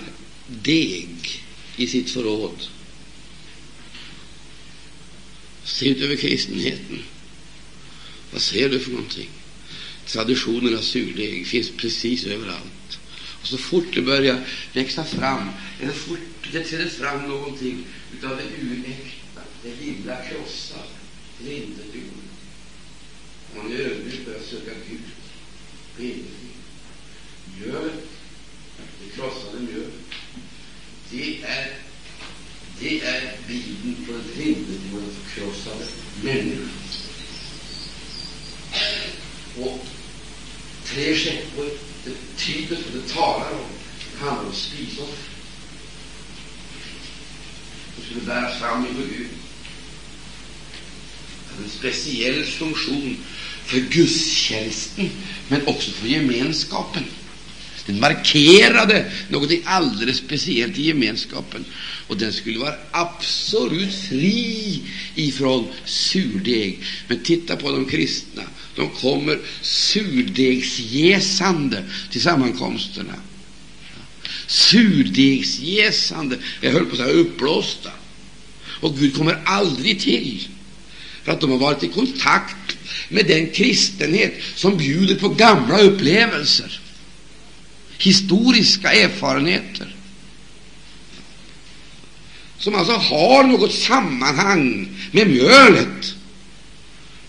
[0.46, 1.42] deg
[1.76, 2.68] i sitt förråd.
[5.68, 7.02] Se ut över kristenheten.
[8.32, 9.28] Vad ser du för någonting?
[10.06, 12.98] Traditionen av surdeg finns precis överallt.
[13.40, 15.48] Och så fort det börjar växa fram,
[15.80, 16.18] eller fort
[16.52, 17.84] det träder fram någonting
[18.18, 20.88] utav det uräkta, det lilla krossade,
[21.40, 22.00] det är inte du.
[23.56, 25.00] Man är ödmjuk för söka Gud
[25.96, 26.24] på egen
[27.56, 27.90] Mjöl,
[28.76, 29.90] det krossade mjöl,
[31.10, 31.70] det är,
[32.80, 34.80] det är bilden på ett rimligt
[35.24, 35.84] förkrossade
[36.22, 36.68] människor.
[39.56, 39.86] Och
[40.84, 41.70] tre skeppor,
[42.04, 43.66] det tyder och det talar om,
[44.12, 45.28] det handlar om spisoffer
[47.94, 49.28] som skulle bäras fram inför Gud.
[51.48, 51.70] Det hade en
[52.18, 53.16] speciell funktion
[53.64, 55.10] för gudstjänsten,
[55.48, 57.04] men också för gemenskapen.
[57.86, 61.64] Den markerade något alldeles speciellt i gemenskapen,
[62.06, 64.80] och den skulle vara absolut fri
[65.14, 66.78] ifrån surdeg.
[67.08, 68.42] Men titta på de kristna.
[68.76, 73.14] De kommer surdegsjäsande till sammankomsterna.
[74.46, 77.90] Surdegsjäsande, jag höll på att säga uppblåsta.
[78.80, 80.48] Och Gud kommer aldrig till,
[81.28, 82.76] för att de har varit i kontakt
[83.08, 86.80] med den kristenhet som bjuder på gamla upplevelser,
[87.98, 89.94] historiska erfarenheter,
[92.58, 96.14] som alltså har något sammanhang med mjölet,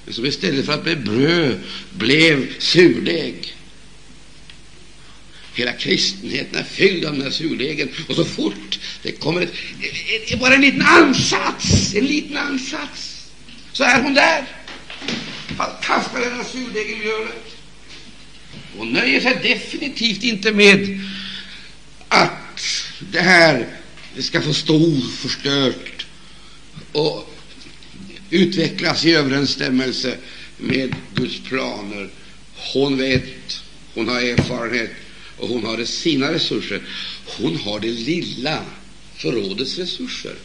[0.05, 1.59] men som istället för att bli bröd
[1.91, 3.55] blev surdeg.
[5.53, 10.55] Hela kristenheten är fylld av den här surdegen, och så fort det kommer ett, bara
[10.55, 13.09] en liten ansats, en liten ansats,
[13.80, 14.45] så är hon där.
[15.82, 17.55] Kastar denna surdeg i mjölet.
[18.77, 20.99] Hon nöjer sig definitivt inte med
[22.07, 22.61] att
[22.99, 23.67] det här
[24.19, 26.05] ska få stå oförstört
[26.91, 27.34] och
[28.30, 30.17] utvecklas i överensstämmelse
[30.57, 32.09] med Guds planer.
[32.73, 33.63] Hon vet,
[33.93, 34.91] hon har erfarenhet
[35.38, 36.82] och hon har sina resurser.
[37.38, 38.65] Hon har det lilla
[39.15, 40.36] förrådets resurser.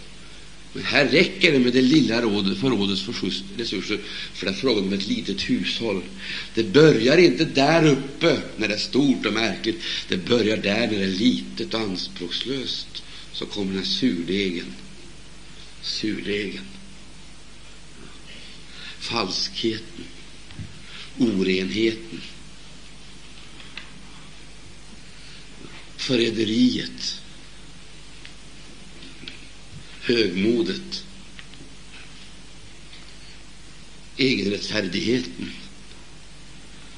[0.74, 3.08] Men här räcker det med det lilla förrådets
[3.56, 4.00] resurser,
[4.34, 6.02] för det är frågan om ett litet hushåll.
[6.54, 9.80] Det börjar inte där uppe när det är stort och märkligt.
[10.08, 13.02] Det börjar där när det är litet och anspråkslöst.
[13.32, 14.74] Så kommer den här surdegen.
[15.82, 16.64] Surdegen.
[18.98, 20.04] Falskheten.
[21.18, 22.20] Orenheten.
[26.04, 27.20] förräderiet,
[30.04, 31.04] högmodet,
[34.16, 35.50] egenrättfärdigheten,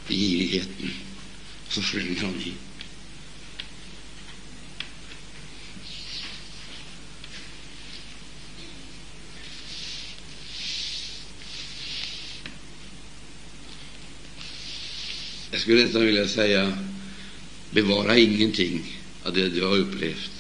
[0.09, 0.91] girigheten.
[1.69, 2.53] Så slänger han i.
[15.51, 16.79] Jag skulle nästan vilja säga
[17.71, 20.31] bevara ingenting av det du har upplevt.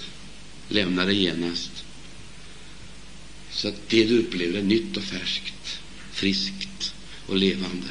[0.68, 1.75] Lämna det genast.
[3.56, 5.78] Så att det du upplever är nytt och färskt,
[6.12, 6.94] friskt
[7.26, 7.86] och levande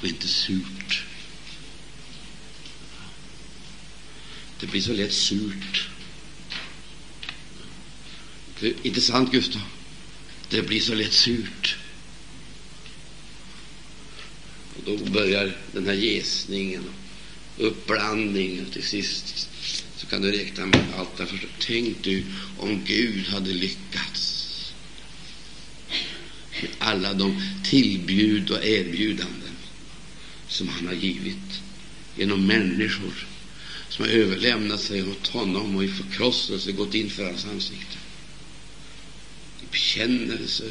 [0.00, 1.04] och inte surt.
[4.60, 5.88] Det blir så lätt surt.
[8.54, 9.62] För, inte sant, Gustav?
[10.48, 11.76] Det blir så lätt surt.
[14.76, 16.84] Och då börjar den här jäsningen,
[17.56, 19.48] och uppblandningen och till sist
[19.96, 21.48] så kan du räkna med allt därför.
[21.58, 22.24] Tänk du
[22.58, 24.27] om Gud hade lyckats
[26.78, 29.56] alla de tillbud och erbjudanden
[30.48, 31.60] som han har givit
[32.16, 33.26] genom människor
[33.88, 37.98] som har överlämnat sig åt honom och i förkrosselse gått in för hans ansikte.
[39.62, 40.64] I bekännelse,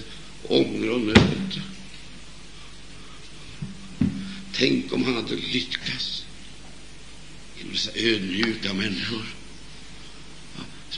[0.44, 1.62] ånger och nöd.
[4.54, 6.26] Tänk om han hade lyckats
[7.58, 9.37] genom dessa ödmjuka människor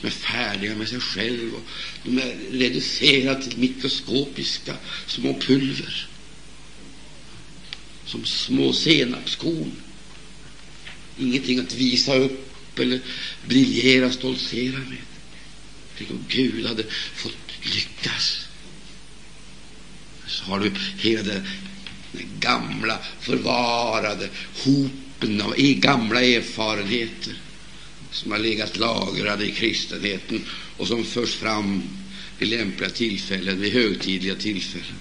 [0.00, 1.62] som är färdiga med sig själv och
[2.04, 4.76] de är reducerade till mikroskopiska
[5.06, 6.08] små pulver
[8.06, 9.72] som små senapskorn.
[11.18, 13.00] Ingenting att visa upp eller
[13.46, 14.98] briljera och stoltsera med.
[15.98, 16.84] Tänk om Gud hade
[17.14, 17.36] fått
[17.74, 18.46] lyckas.
[20.26, 21.46] Så har du hela den,
[22.12, 24.28] den gamla förvarade
[24.64, 27.34] hopen av e- gamla erfarenheter
[28.12, 30.44] som har legat lagrade i kristenheten
[30.76, 31.82] och som förs fram
[32.38, 34.96] vid lämpliga tillfällen, vid högtidliga tillfällen.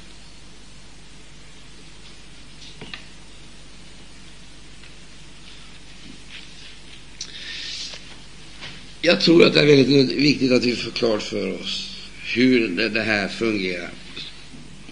[9.02, 11.90] Jag tror att det är väldigt viktigt att vi får klart för oss
[12.34, 13.90] hur det, här fungerar.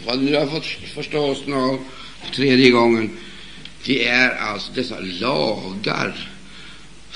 [0.05, 1.79] Vad vi nu har fått förstå oss av
[2.35, 3.09] tredje gången,
[3.85, 6.36] det är alltså dessa lagar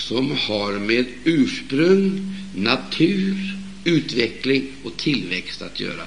[0.01, 6.01] som har med ursprung, natur, utveckling och tillväxt att göra.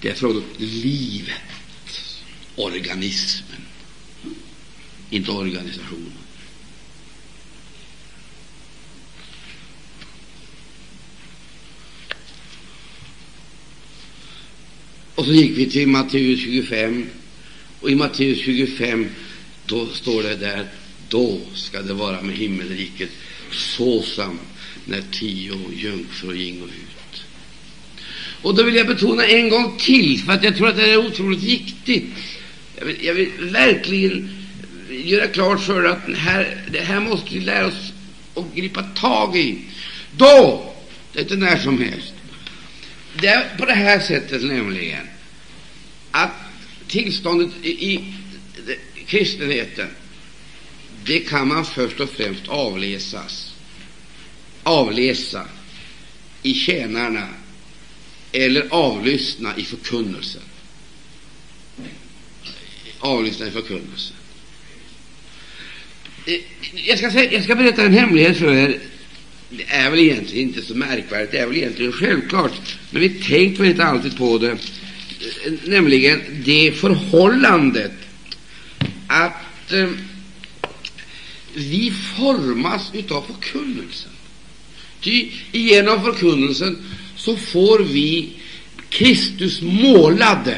[0.00, 1.32] Det är frågan om livet,
[2.56, 3.60] organismen,
[5.10, 6.12] inte organisationen.
[15.14, 17.06] Och så gick vi till Matteus 25,
[17.80, 19.08] och i Matteus 25
[19.66, 20.68] då står det där
[21.08, 23.10] då ska det vara med himmelriket
[23.50, 24.38] såsom
[24.84, 27.24] när tio jungfrur gingo ut.
[28.42, 30.96] Och då vill jag betona en gång till, för att jag tror att det är
[30.96, 32.04] otroligt viktigt.
[32.78, 34.30] Jag vill, jag vill verkligen
[34.90, 37.92] göra klart för att här, det här måste vi lära oss
[38.34, 39.58] att gripa tag i.
[40.16, 40.74] Då,
[41.12, 42.14] det är inte när som helst,
[43.20, 45.06] det är på det här sättet nämligen
[46.10, 46.30] att
[46.88, 48.14] tillståndet i, i
[49.06, 49.88] kristenheten,
[51.06, 53.54] det kan man först och främst avläsas,
[54.62, 55.46] avläsa
[56.42, 57.28] i tjänarna
[58.32, 60.42] eller avlyssna i förkunnelsen.
[62.98, 64.16] Avlyssna i förkunnelsen.
[66.26, 66.40] Eh,
[66.74, 68.80] jag ska, säga, jag ska berätta en hemlighet för er
[69.56, 73.62] det är väl egentligen inte så märkvärdigt, det är väl egentligen självklart, men vi tänker
[73.62, 77.92] väl inte alltid på det, eh, nämligen det förhållandet
[79.06, 79.88] att eh,
[81.54, 84.10] vi formas utav förkunnelsen.
[85.00, 86.78] Ty genom förkunnelsen
[87.16, 88.32] så får vi
[88.88, 90.54] Kristus målad.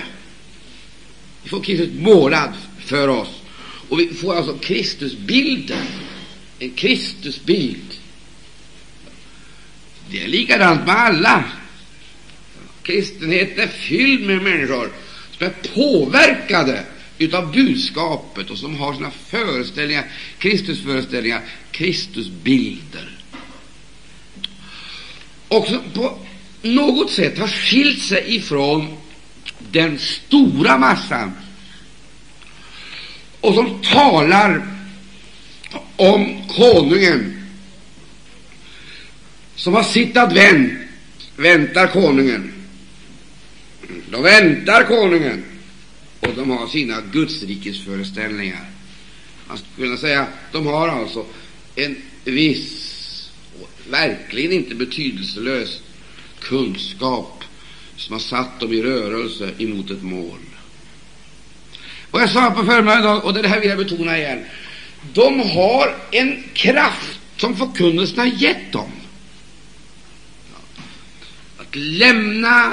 [1.43, 3.29] Vi får Kristus målad för oss,
[3.89, 5.87] och vi får alltså Kristusbilden,
[6.59, 7.95] en Kristusbild.
[10.11, 11.45] Det är likadant med alla.
[12.83, 14.93] Kristenheten är fylld med människor
[15.31, 16.85] som är påverkade
[17.19, 20.05] utav budskapet och som har sina föreställningar,
[20.39, 21.41] Kristusföreställningar,
[21.71, 23.19] Kristusbilder.
[25.49, 26.19] Och som på
[26.63, 28.97] något sätt har skilt sig ifrån
[29.73, 31.33] den stora massan
[33.41, 34.67] och som talar
[35.97, 37.47] om konungen
[39.57, 40.73] som har sitt advent
[41.37, 42.53] väntar konungen.
[44.11, 45.45] Då väntar konungen,
[46.29, 48.71] och de har sina gudsrikesföreställningar.
[49.49, 51.27] Man skulle kunna säga de har alltså
[51.75, 53.31] en viss,
[53.91, 55.81] verkligen inte betydelselös
[56.41, 57.45] kunskap
[57.97, 60.39] som har satt dem i rörelse emot ett mål.
[62.11, 64.45] Och jag sa på förmiddagen, och det här vill jag betona igen,
[65.13, 68.91] de har en kraft som förkunnelsen har gett dem
[71.77, 72.73] lämna,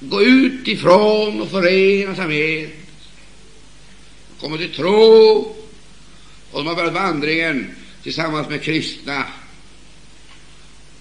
[0.00, 2.70] gå ut ifrån och förena sig med,
[4.40, 5.56] komma till tro,
[6.50, 7.70] och de har börjat vandringen
[8.02, 9.24] tillsammans med kristna,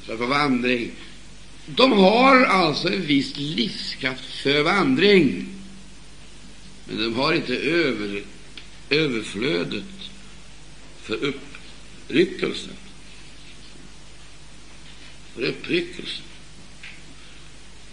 [0.05, 0.91] så för vandring.
[1.65, 5.45] De har alltså en viss livskraft för vandring,
[6.85, 8.23] men de har inte över,
[8.89, 9.83] överflödet
[11.01, 11.33] för
[12.07, 12.73] uppryckelsen.
[15.35, 16.23] För uppryckelsen.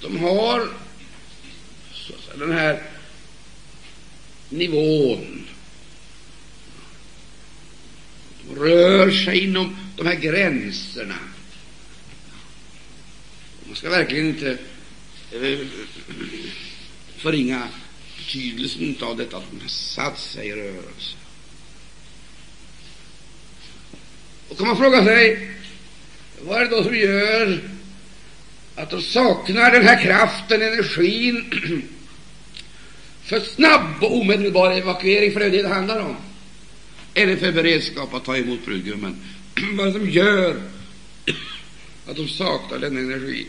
[0.01, 0.69] De har
[2.39, 2.83] den här
[4.49, 5.47] nivån.
[8.49, 11.19] De rör sig inom de här gränserna.
[13.67, 14.59] Man ska verkligen inte
[15.33, 15.59] eh,
[17.17, 17.69] förringa
[18.19, 21.17] betydelsen av detta att de har satt sig i rörelse.
[24.49, 25.51] Och kan man fråga sig
[26.43, 27.61] vad är det då som gör
[28.75, 31.53] att de saknar den här kraften, energin
[33.25, 36.17] för snabb och omedelbar evakuering, för det är det det handlar om,
[37.15, 39.17] eller för beredskap att ta emot brudgummen.
[39.77, 40.63] Vad är det som gör
[42.07, 43.47] att de saknar den energi?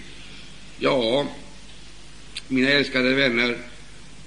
[0.80, 1.28] Ja,
[2.47, 3.57] mina älskade vänner,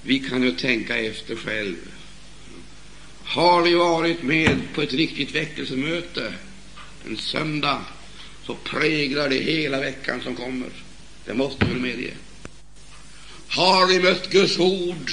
[0.01, 1.75] vi kan ju tänka efter själv.
[3.23, 6.33] Har vi varit med på ett riktigt väckelsemöte
[7.07, 7.81] en söndag,
[8.45, 10.69] så präglar det hela veckan som kommer.
[11.25, 12.13] Det måste vi medge.
[13.47, 15.11] Har vi mött Guds ord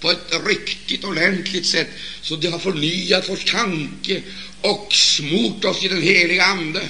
[0.00, 1.88] på ett riktigt ordentligt sätt,
[2.22, 4.22] så det har förnyat vår tanke
[4.60, 6.88] och smort oss i den heliga Ande,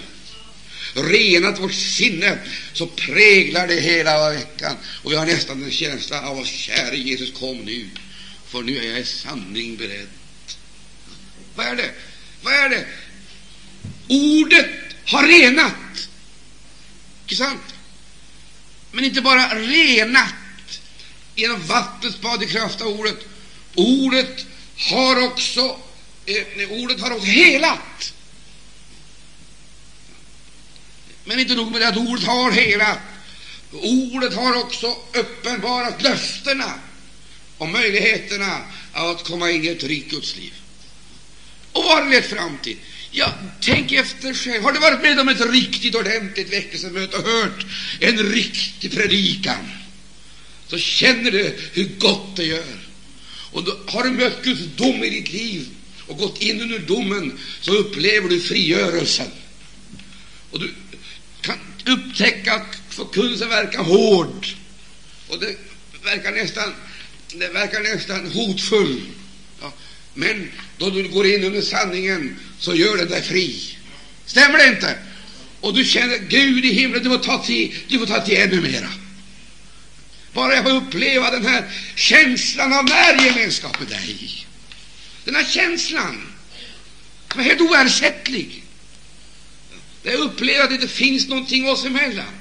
[0.94, 2.38] renat vårt sinne,
[2.72, 4.76] så präglar det hela veckan.
[5.02, 7.88] Och vi har nästan en känsla av att käre Jesus, kom nu,
[8.48, 10.08] för nu är jag i sanning beredd.
[11.54, 11.90] Vad är det?
[12.42, 12.86] Vad är det?
[14.08, 14.66] Ordet
[15.04, 15.74] har renat
[17.22, 17.74] Inte sant?
[18.90, 20.34] Men inte bara renat
[21.40, 23.16] genom vattnets bad i kraft av ordet.
[23.74, 25.80] Ordet har också,
[26.26, 28.12] eh, ordet har också helat.
[31.24, 32.98] Men inte nog med det att ordet har helat.
[33.72, 36.74] Ordet har också uppenbarat löftena
[37.58, 38.60] och möjligheterna
[38.92, 40.52] att komma in i ett rikt Gudsliv.
[41.72, 42.76] Och vad har det lett fram till?
[43.10, 44.62] Ja, tänk efter själv.
[44.62, 47.66] Har du varit med om ett riktigt ordentligt väckelsemöte och hört
[48.00, 49.70] en riktig predikan,
[50.70, 52.90] så känner du hur gott det gör.
[53.52, 55.68] Och då har du mött Guds dom i ditt liv
[56.06, 59.26] och gått in under domen, så upplever du frigörelsen.
[60.50, 60.74] Och du
[61.40, 64.46] kan upptäcka att förkunnelsen verkar hård,
[65.28, 65.56] och det
[66.04, 66.74] verkar nästan,
[67.34, 69.00] det verkar nästan hotfull.
[69.60, 69.72] Ja,
[70.14, 73.76] men då du går in under sanningen, så gör den dig fri.
[74.26, 74.98] Stämmer det inte?
[75.60, 78.60] Och du känner Gud i himlen, du får ta till, du får ta till ännu
[78.60, 78.88] mera.
[80.32, 81.64] Bara jag får uppleva den här
[81.94, 84.46] känslan av närgemenskap med dig.
[85.24, 86.32] Den här känslan
[87.32, 88.64] som är helt oersättlig.
[90.02, 92.40] Det jag upplever att det inte finns någonting oss emellan.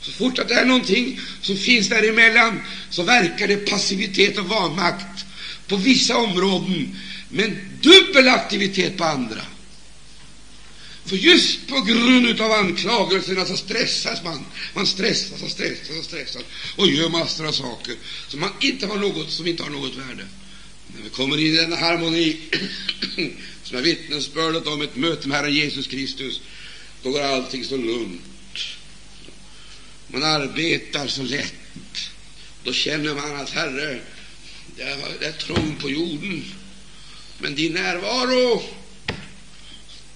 [0.00, 5.24] Så fort att det är någonting som finns däremellan, så verkar det passivitet och vanmakt
[5.66, 6.96] på vissa områden,
[7.28, 9.42] men dubbel aktivitet på andra.
[11.08, 14.44] För just på grund av anklagelserna så stressas man.
[14.74, 16.42] Man stressas och stressas och stressas
[16.76, 17.96] och gör massor av saker
[18.28, 20.26] som, man inte har något, som inte har något värde.
[20.86, 22.36] När vi kommer in i denna harmoni
[23.64, 26.40] som är vittnesbördet om ett möte med Herren Jesus Kristus,
[27.02, 28.58] då går allting så lugnt.
[30.06, 32.10] Man arbetar så lätt.
[32.64, 34.00] Då känner man att Herre,
[34.76, 36.44] det är, det är trångt på jorden,
[37.38, 38.62] men din närvaro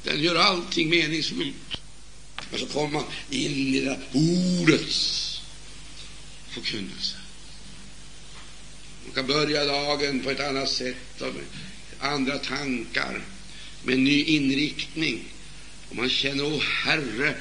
[0.05, 1.81] den gör allting meningsfullt.
[2.51, 5.41] Men så kommer man in i det ordets
[6.51, 7.17] förkunnelse.
[9.05, 11.45] Man kan börja dagen på ett annat sätt, och med
[11.99, 13.25] andra tankar,
[13.85, 15.25] med en ny inriktning.
[15.89, 17.35] Och man känner, åh Herre,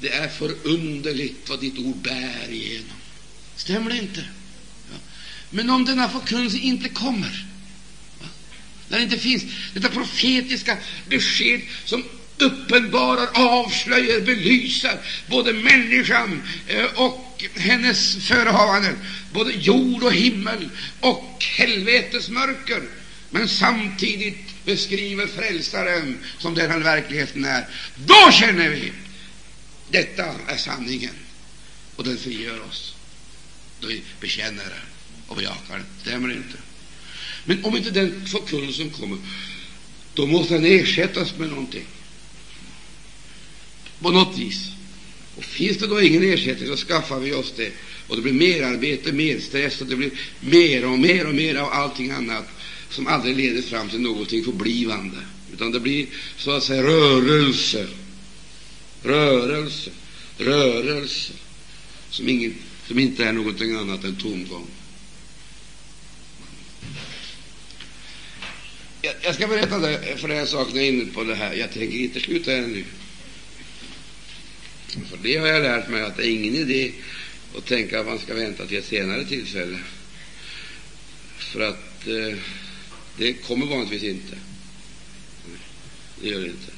[0.00, 2.96] det är förunderligt vad ditt ord bär igenom.
[3.56, 4.24] Stämmer det inte?
[4.90, 4.96] Ja.
[5.50, 7.46] Men om denna förkunnelse inte kommer,
[8.90, 9.42] när det inte finns
[9.74, 10.76] detta profetiska
[11.08, 12.04] besked som
[12.38, 18.98] uppenbarar, avslöjar, belyser både människan eh, och hennes förehavanden,
[19.32, 20.68] både jord och himmel
[21.00, 22.82] och helvetets mörker,
[23.30, 27.66] men samtidigt beskriver Frälsaren som den han verkligheten är.
[27.94, 28.92] Då känner vi
[29.90, 31.14] detta är sanningen,
[31.96, 32.94] och den frigör oss.
[33.80, 34.84] Då vi bekänner
[35.26, 35.84] och bejakar det.
[36.02, 36.69] Stämmer det inte?
[37.44, 39.18] Men om inte den förkunnelsen kommer,
[40.14, 41.84] då måste den ersättas med någonting.
[43.98, 44.66] På något vis.
[45.36, 47.72] Och finns det då ingen ersättning, så skaffar vi oss det.
[48.06, 50.10] Och det blir mer arbete, mer stress, och det blir
[50.40, 52.44] mer och mer och mer av allting annat
[52.90, 55.16] som aldrig leder fram till någonting förblivande.
[55.52, 57.88] Utan det blir så att säga rörelse,
[59.02, 59.90] rörelse,
[60.38, 61.32] rörelse,
[62.10, 62.54] som, ingen,
[62.88, 64.66] som inte är någonting annat än tomgång.
[69.02, 71.54] Jag, jag ska berätta det, för den saken jag är inne på det här.
[71.54, 72.84] Jag tänker inte sluta ännu.
[75.10, 76.92] För det har jag lärt mig att det är ingen idé
[77.56, 79.78] att tänka att man ska vänta till ett senare tillfälle.
[81.38, 82.38] För att eh,
[83.18, 84.36] det kommer vanligtvis inte.
[86.22, 86.72] Det gör det inte.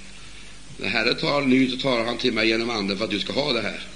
[0.76, 3.32] När Herren talar nu, så talar han till mig genom Anden för att du ska
[3.32, 3.86] ha det här.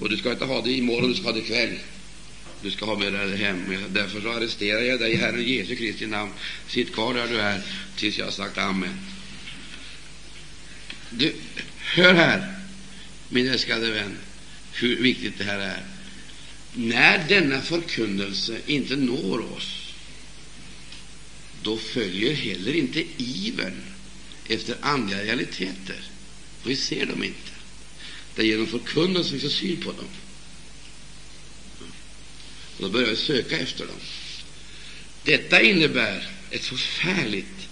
[0.00, 1.78] Och du ska inte ha det imorgon, du ska ha det ikväll.
[2.62, 3.76] Du ska ha med dig det hem.
[3.88, 6.32] Därför så arresterar jag dig i Herren Jesu Kristi namn.
[6.68, 7.62] Sitt kvar där du är
[7.96, 8.98] tills jag har sagt Amen.
[11.10, 11.34] Du,
[11.78, 12.54] hör här,
[13.28, 14.16] min älskade vän,
[14.72, 15.82] hur viktigt det här är.
[16.74, 19.94] När denna förkunnelse inte når oss,
[21.62, 23.82] då följer heller inte ivern
[24.48, 26.00] efter andliga realiteter.
[26.64, 27.50] Vi ser dem inte.
[28.34, 30.08] Det är genom förkunnelsen vi får syn på dem.
[32.82, 33.96] Och då börjar vi söka efter dem.
[35.24, 37.68] Detta innebär ett förfärligt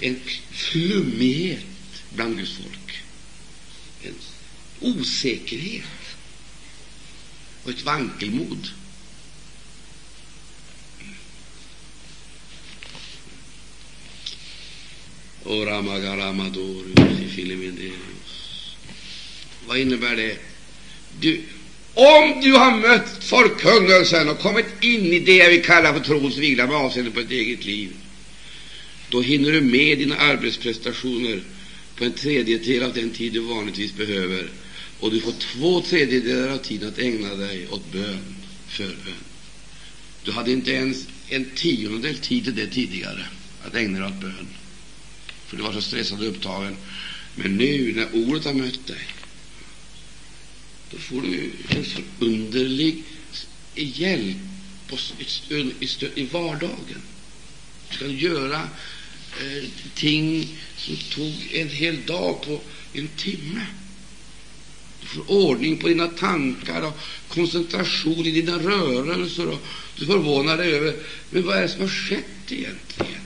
[0.00, 0.20] en
[0.50, 1.64] flummighet
[2.14, 3.02] bland Guds folk,
[4.02, 4.14] en
[4.80, 5.84] osäkerhet
[7.64, 8.68] och ett vankelmod.
[19.66, 20.38] Vad innebär det?
[21.20, 21.42] Du,
[21.98, 26.36] om du har mött förkunnelsen och kommit in i det jag vill kalla för trons
[26.36, 27.90] vila med avseende på ett eget liv,
[29.10, 31.42] då hinner du med dina arbetsprestationer
[31.96, 34.50] på en tredjedel av den tid du vanligtvis behöver.
[35.00, 38.34] Och du får två tredjedelar av tiden att ägna dig åt bön,
[38.68, 39.24] förbön.
[40.24, 43.26] Du hade inte ens en tiondel tid till det tidigare,
[43.64, 44.48] att ägna dig åt bön,
[45.46, 46.76] för du var så stressad och upptagen.
[47.34, 49.06] Men nu, när ordet har mött dig,
[50.90, 53.02] då får du en förunderlig
[53.74, 54.36] hjälp
[56.14, 57.02] i vardagen.
[57.90, 58.60] Du kan göra
[59.40, 62.60] eh, ting som tog en hel dag på
[62.92, 63.66] en timme.
[65.00, 69.48] Du får ordning på dina tankar och koncentration i dina rörelser.
[69.48, 69.60] Och
[69.98, 70.96] du förvånar dig över
[71.30, 73.22] men vad är det som har skett egentligen.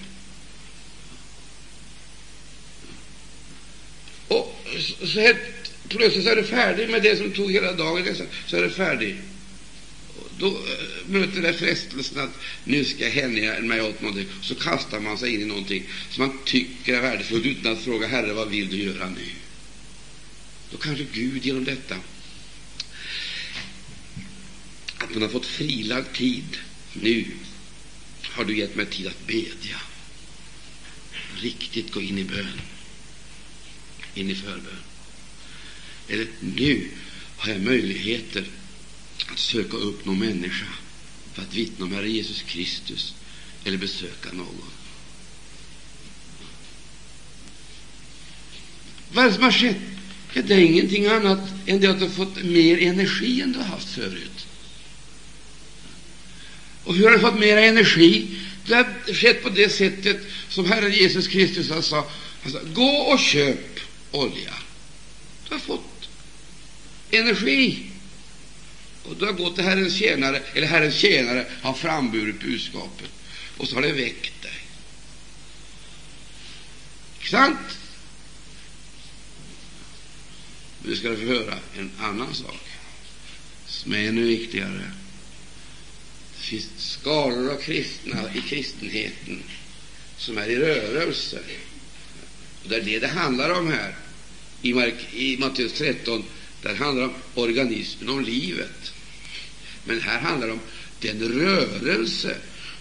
[4.28, 4.58] Och
[5.04, 5.36] så här,
[5.88, 8.04] plötsligt är du färdig med det som tog hela dagen.
[8.04, 8.26] Liksom.
[8.46, 9.16] Så är du färdig.
[10.38, 14.26] Då eh, möter det frestelsen att nu ska jag hänga mig åt någonting.
[14.42, 18.06] Så kastar man sig in i någonting som man tycker är värdefullt utan att fråga
[18.06, 19.26] Herre, vad vill du göra nu?
[20.70, 21.96] Då kanske Gud genom detta
[24.98, 26.58] att man har fått frilagd tid
[26.92, 27.26] nu
[28.22, 29.80] har du gett mig tid att bedja.
[31.36, 32.60] Riktigt gå in i bön.
[34.14, 34.81] In i förbön.
[36.12, 36.88] Eller nu
[37.36, 38.44] har jag möjligheter
[39.32, 40.66] att söka upp någon människa
[41.34, 43.14] för att vittna om Herre Jesus Kristus
[43.64, 44.70] eller besöka någon.
[49.12, 49.76] Vad är det som har skett?
[50.34, 53.58] Ja, det är ingenting annat än det att du har fått mer energi än du
[53.58, 54.46] har haft förut.
[56.84, 58.38] Och hur har du fått mer energi?
[58.66, 62.06] Det har skett på det sättet som Herren Jesus Kristus sa.
[62.42, 64.54] Han sa, gå och köp olja.
[65.48, 65.91] Du har fått
[67.12, 67.86] energi.
[69.02, 73.10] Och du har gått till Herrens tjänare, eller Herrens tjänare har framburit budskapet,
[73.56, 74.52] och så har det väckt dig.
[77.18, 77.78] Inte sant?
[80.84, 82.60] Nu ska du få höra en annan sak
[83.66, 84.92] som är ännu viktigare.
[86.36, 89.42] Det finns skalor av kristna i kristenheten
[90.16, 91.38] som är i rörelse.
[92.62, 93.96] Och det är det det handlar om här
[94.62, 96.24] i, Mark, i Matteus 13.
[96.62, 98.92] Där handlar det om organismen, om livet.
[99.84, 100.60] Men här handlar det om
[101.00, 102.36] den rörelse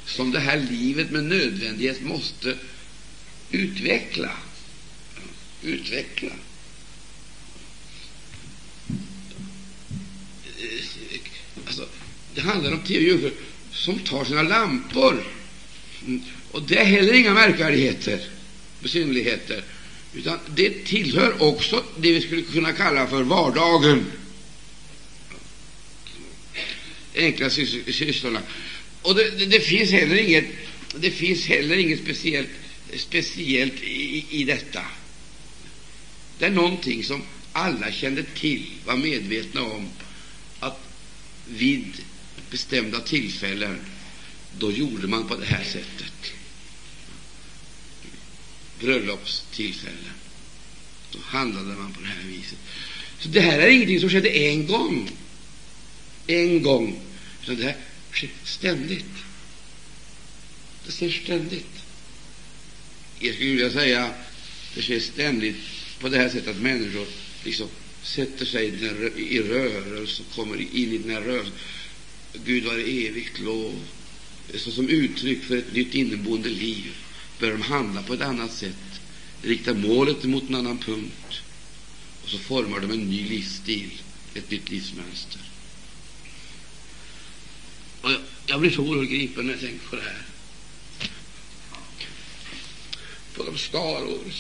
[0.06, 2.58] som det här livet med nödvändighet måste
[3.52, 4.32] utveckla.
[5.62, 6.32] Utveckla.
[11.66, 11.88] Alltså,
[12.36, 13.34] det handlar om tio jungfrur
[13.72, 15.24] som tar sina lampor.
[16.06, 16.22] Mm.
[16.52, 18.20] Och det är heller inga märkvärdigheter,
[18.80, 19.64] besynnerligheter,
[20.14, 24.06] utan det tillhör också det vi skulle kunna kalla för vardagen.
[27.16, 28.42] Enkla sysslorna.
[29.02, 30.46] Och det, det, det, finns heller inget,
[30.96, 32.50] det finns heller inget speciellt,
[32.96, 34.82] speciellt i, i detta.
[36.40, 39.90] Det är någonting som alla kände till, var medvetna om,
[40.60, 40.80] att
[41.48, 41.94] vid
[42.52, 43.80] bestämda tillfällen,
[44.60, 46.34] då gjorde man på det här sättet.
[48.82, 50.14] Bröllopstillfällen.
[51.12, 52.58] Då handlade man på det här viset.
[53.20, 55.12] Så det här är ingenting som skedde en gång.
[56.28, 57.00] En gång.
[57.44, 57.78] Utan det här
[58.14, 59.16] sker ständigt.
[60.86, 61.84] Det sker ständigt.
[63.20, 64.14] Jag skulle vilja säga
[64.76, 65.56] det sker ständigt
[66.00, 67.08] på det här sättet att människor
[67.44, 67.70] liksom
[68.04, 68.68] sätter sig
[69.18, 71.54] i rörelse och kommer in i den här rörelsen.
[72.46, 73.88] Gud var evigt lov.
[74.56, 76.92] Så som uttryck för ett nytt inneboende liv
[77.42, 79.02] börjar de handla på ett annat sätt,
[79.42, 81.42] riktar målet mot en annan punkt,
[82.24, 84.02] och så formar de en ny livsstil,
[84.34, 85.42] ett nytt livsmönster.
[88.02, 90.26] Och jag, jag blir så oerhört gripen när jag tänker på det här.
[93.34, 94.34] På de skaror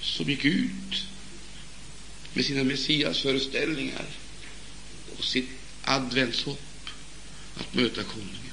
[0.00, 1.06] som gick ut
[2.34, 4.06] med sina Messiasföreställningar
[5.18, 5.48] och sitt
[5.82, 6.90] adventshopp
[7.56, 8.43] att möta konungen.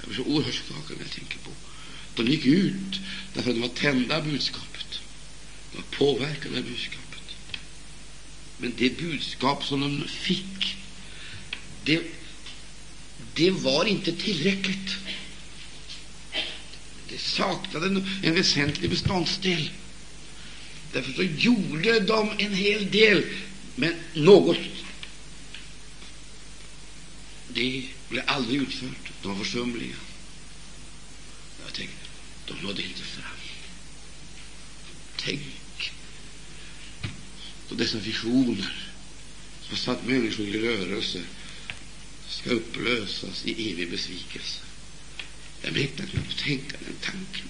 [0.00, 1.50] Jag blir så oerhört skakad när jag tänker på
[2.14, 3.00] De gick ut
[3.34, 5.00] därför att de var tända av budskapet.
[5.72, 7.22] De var påverkade av budskapet.
[8.58, 10.76] Men det budskap som de fick,
[11.84, 12.02] det,
[13.34, 14.96] det var inte tillräckligt.
[17.08, 17.86] Det saknade
[18.22, 19.70] en väsentlig beståndsdel.
[20.92, 23.24] Därför så gjorde de en hel del,
[23.74, 24.56] men något
[27.54, 29.12] det blev aldrig utfört.
[29.22, 29.96] De var försumliga.
[31.64, 32.06] Jag tänkte,
[32.46, 33.24] de nådde inte fram.
[35.16, 35.92] Tänk
[37.68, 38.86] då dessa visioner
[39.68, 41.22] som satt människor i rörelse
[42.28, 44.60] ska upplösas i evig besvikelse.
[45.62, 47.48] Jag mäktar inte att tänka den tanken.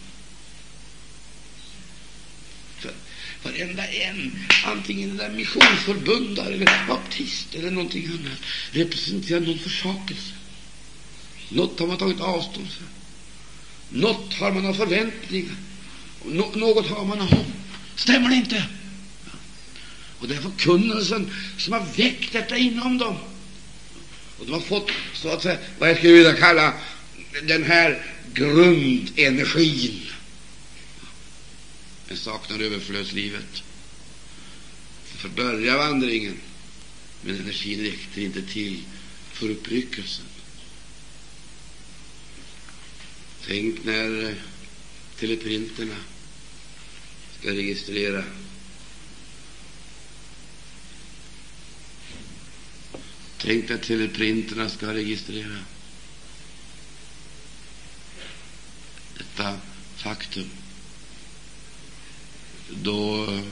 [2.78, 2.94] För
[3.42, 8.40] varenda en, antingen det där missionsförbundare eller baptist eller någonting annat,
[8.70, 10.34] representerar någon försakelse.
[11.50, 12.88] Något har man tagit avstånd från.
[14.00, 15.54] Något har man av förväntningar.
[16.24, 17.46] Nå något har man av hopp.
[17.96, 18.66] Stämmer det inte?
[20.18, 23.16] Och det är förkunnelsen som har väckt detta inom dem.
[24.38, 26.74] Och de har fått, så att säga, vad jag skulle vilja kalla
[27.42, 30.00] den här grundenergin.
[32.08, 33.62] Men saknar överflödslivet.
[35.04, 36.36] För börja vandringen,
[37.22, 38.82] men energin räckte inte till
[39.32, 40.24] för uppryckelsen.
[43.46, 44.34] Tänk när eh,
[45.18, 45.96] teleprinterna
[47.38, 48.24] ska registrera
[53.42, 55.56] Tänk när teleprinterna ska registrera
[59.18, 59.60] detta
[59.96, 60.50] faktum.
[62.70, 63.42] Då eh,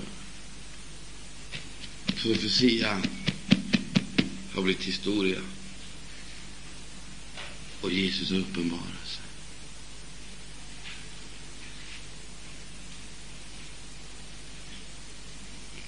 [2.17, 3.03] profetia
[4.55, 5.41] har blivit historia
[7.81, 8.98] och Jesus är uppenbar.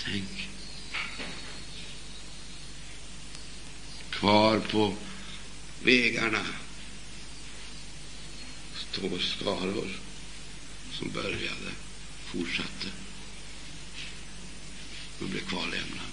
[0.04, 0.48] Tänk.
[4.10, 4.94] Kvar på
[5.82, 6.46] vägarna
[8.74, 10.00] står skaror
[10.92, 11.70] som började,
[12.26, 12.86] fortsatte
[15.20, 16.09] och blev kvarlämnade.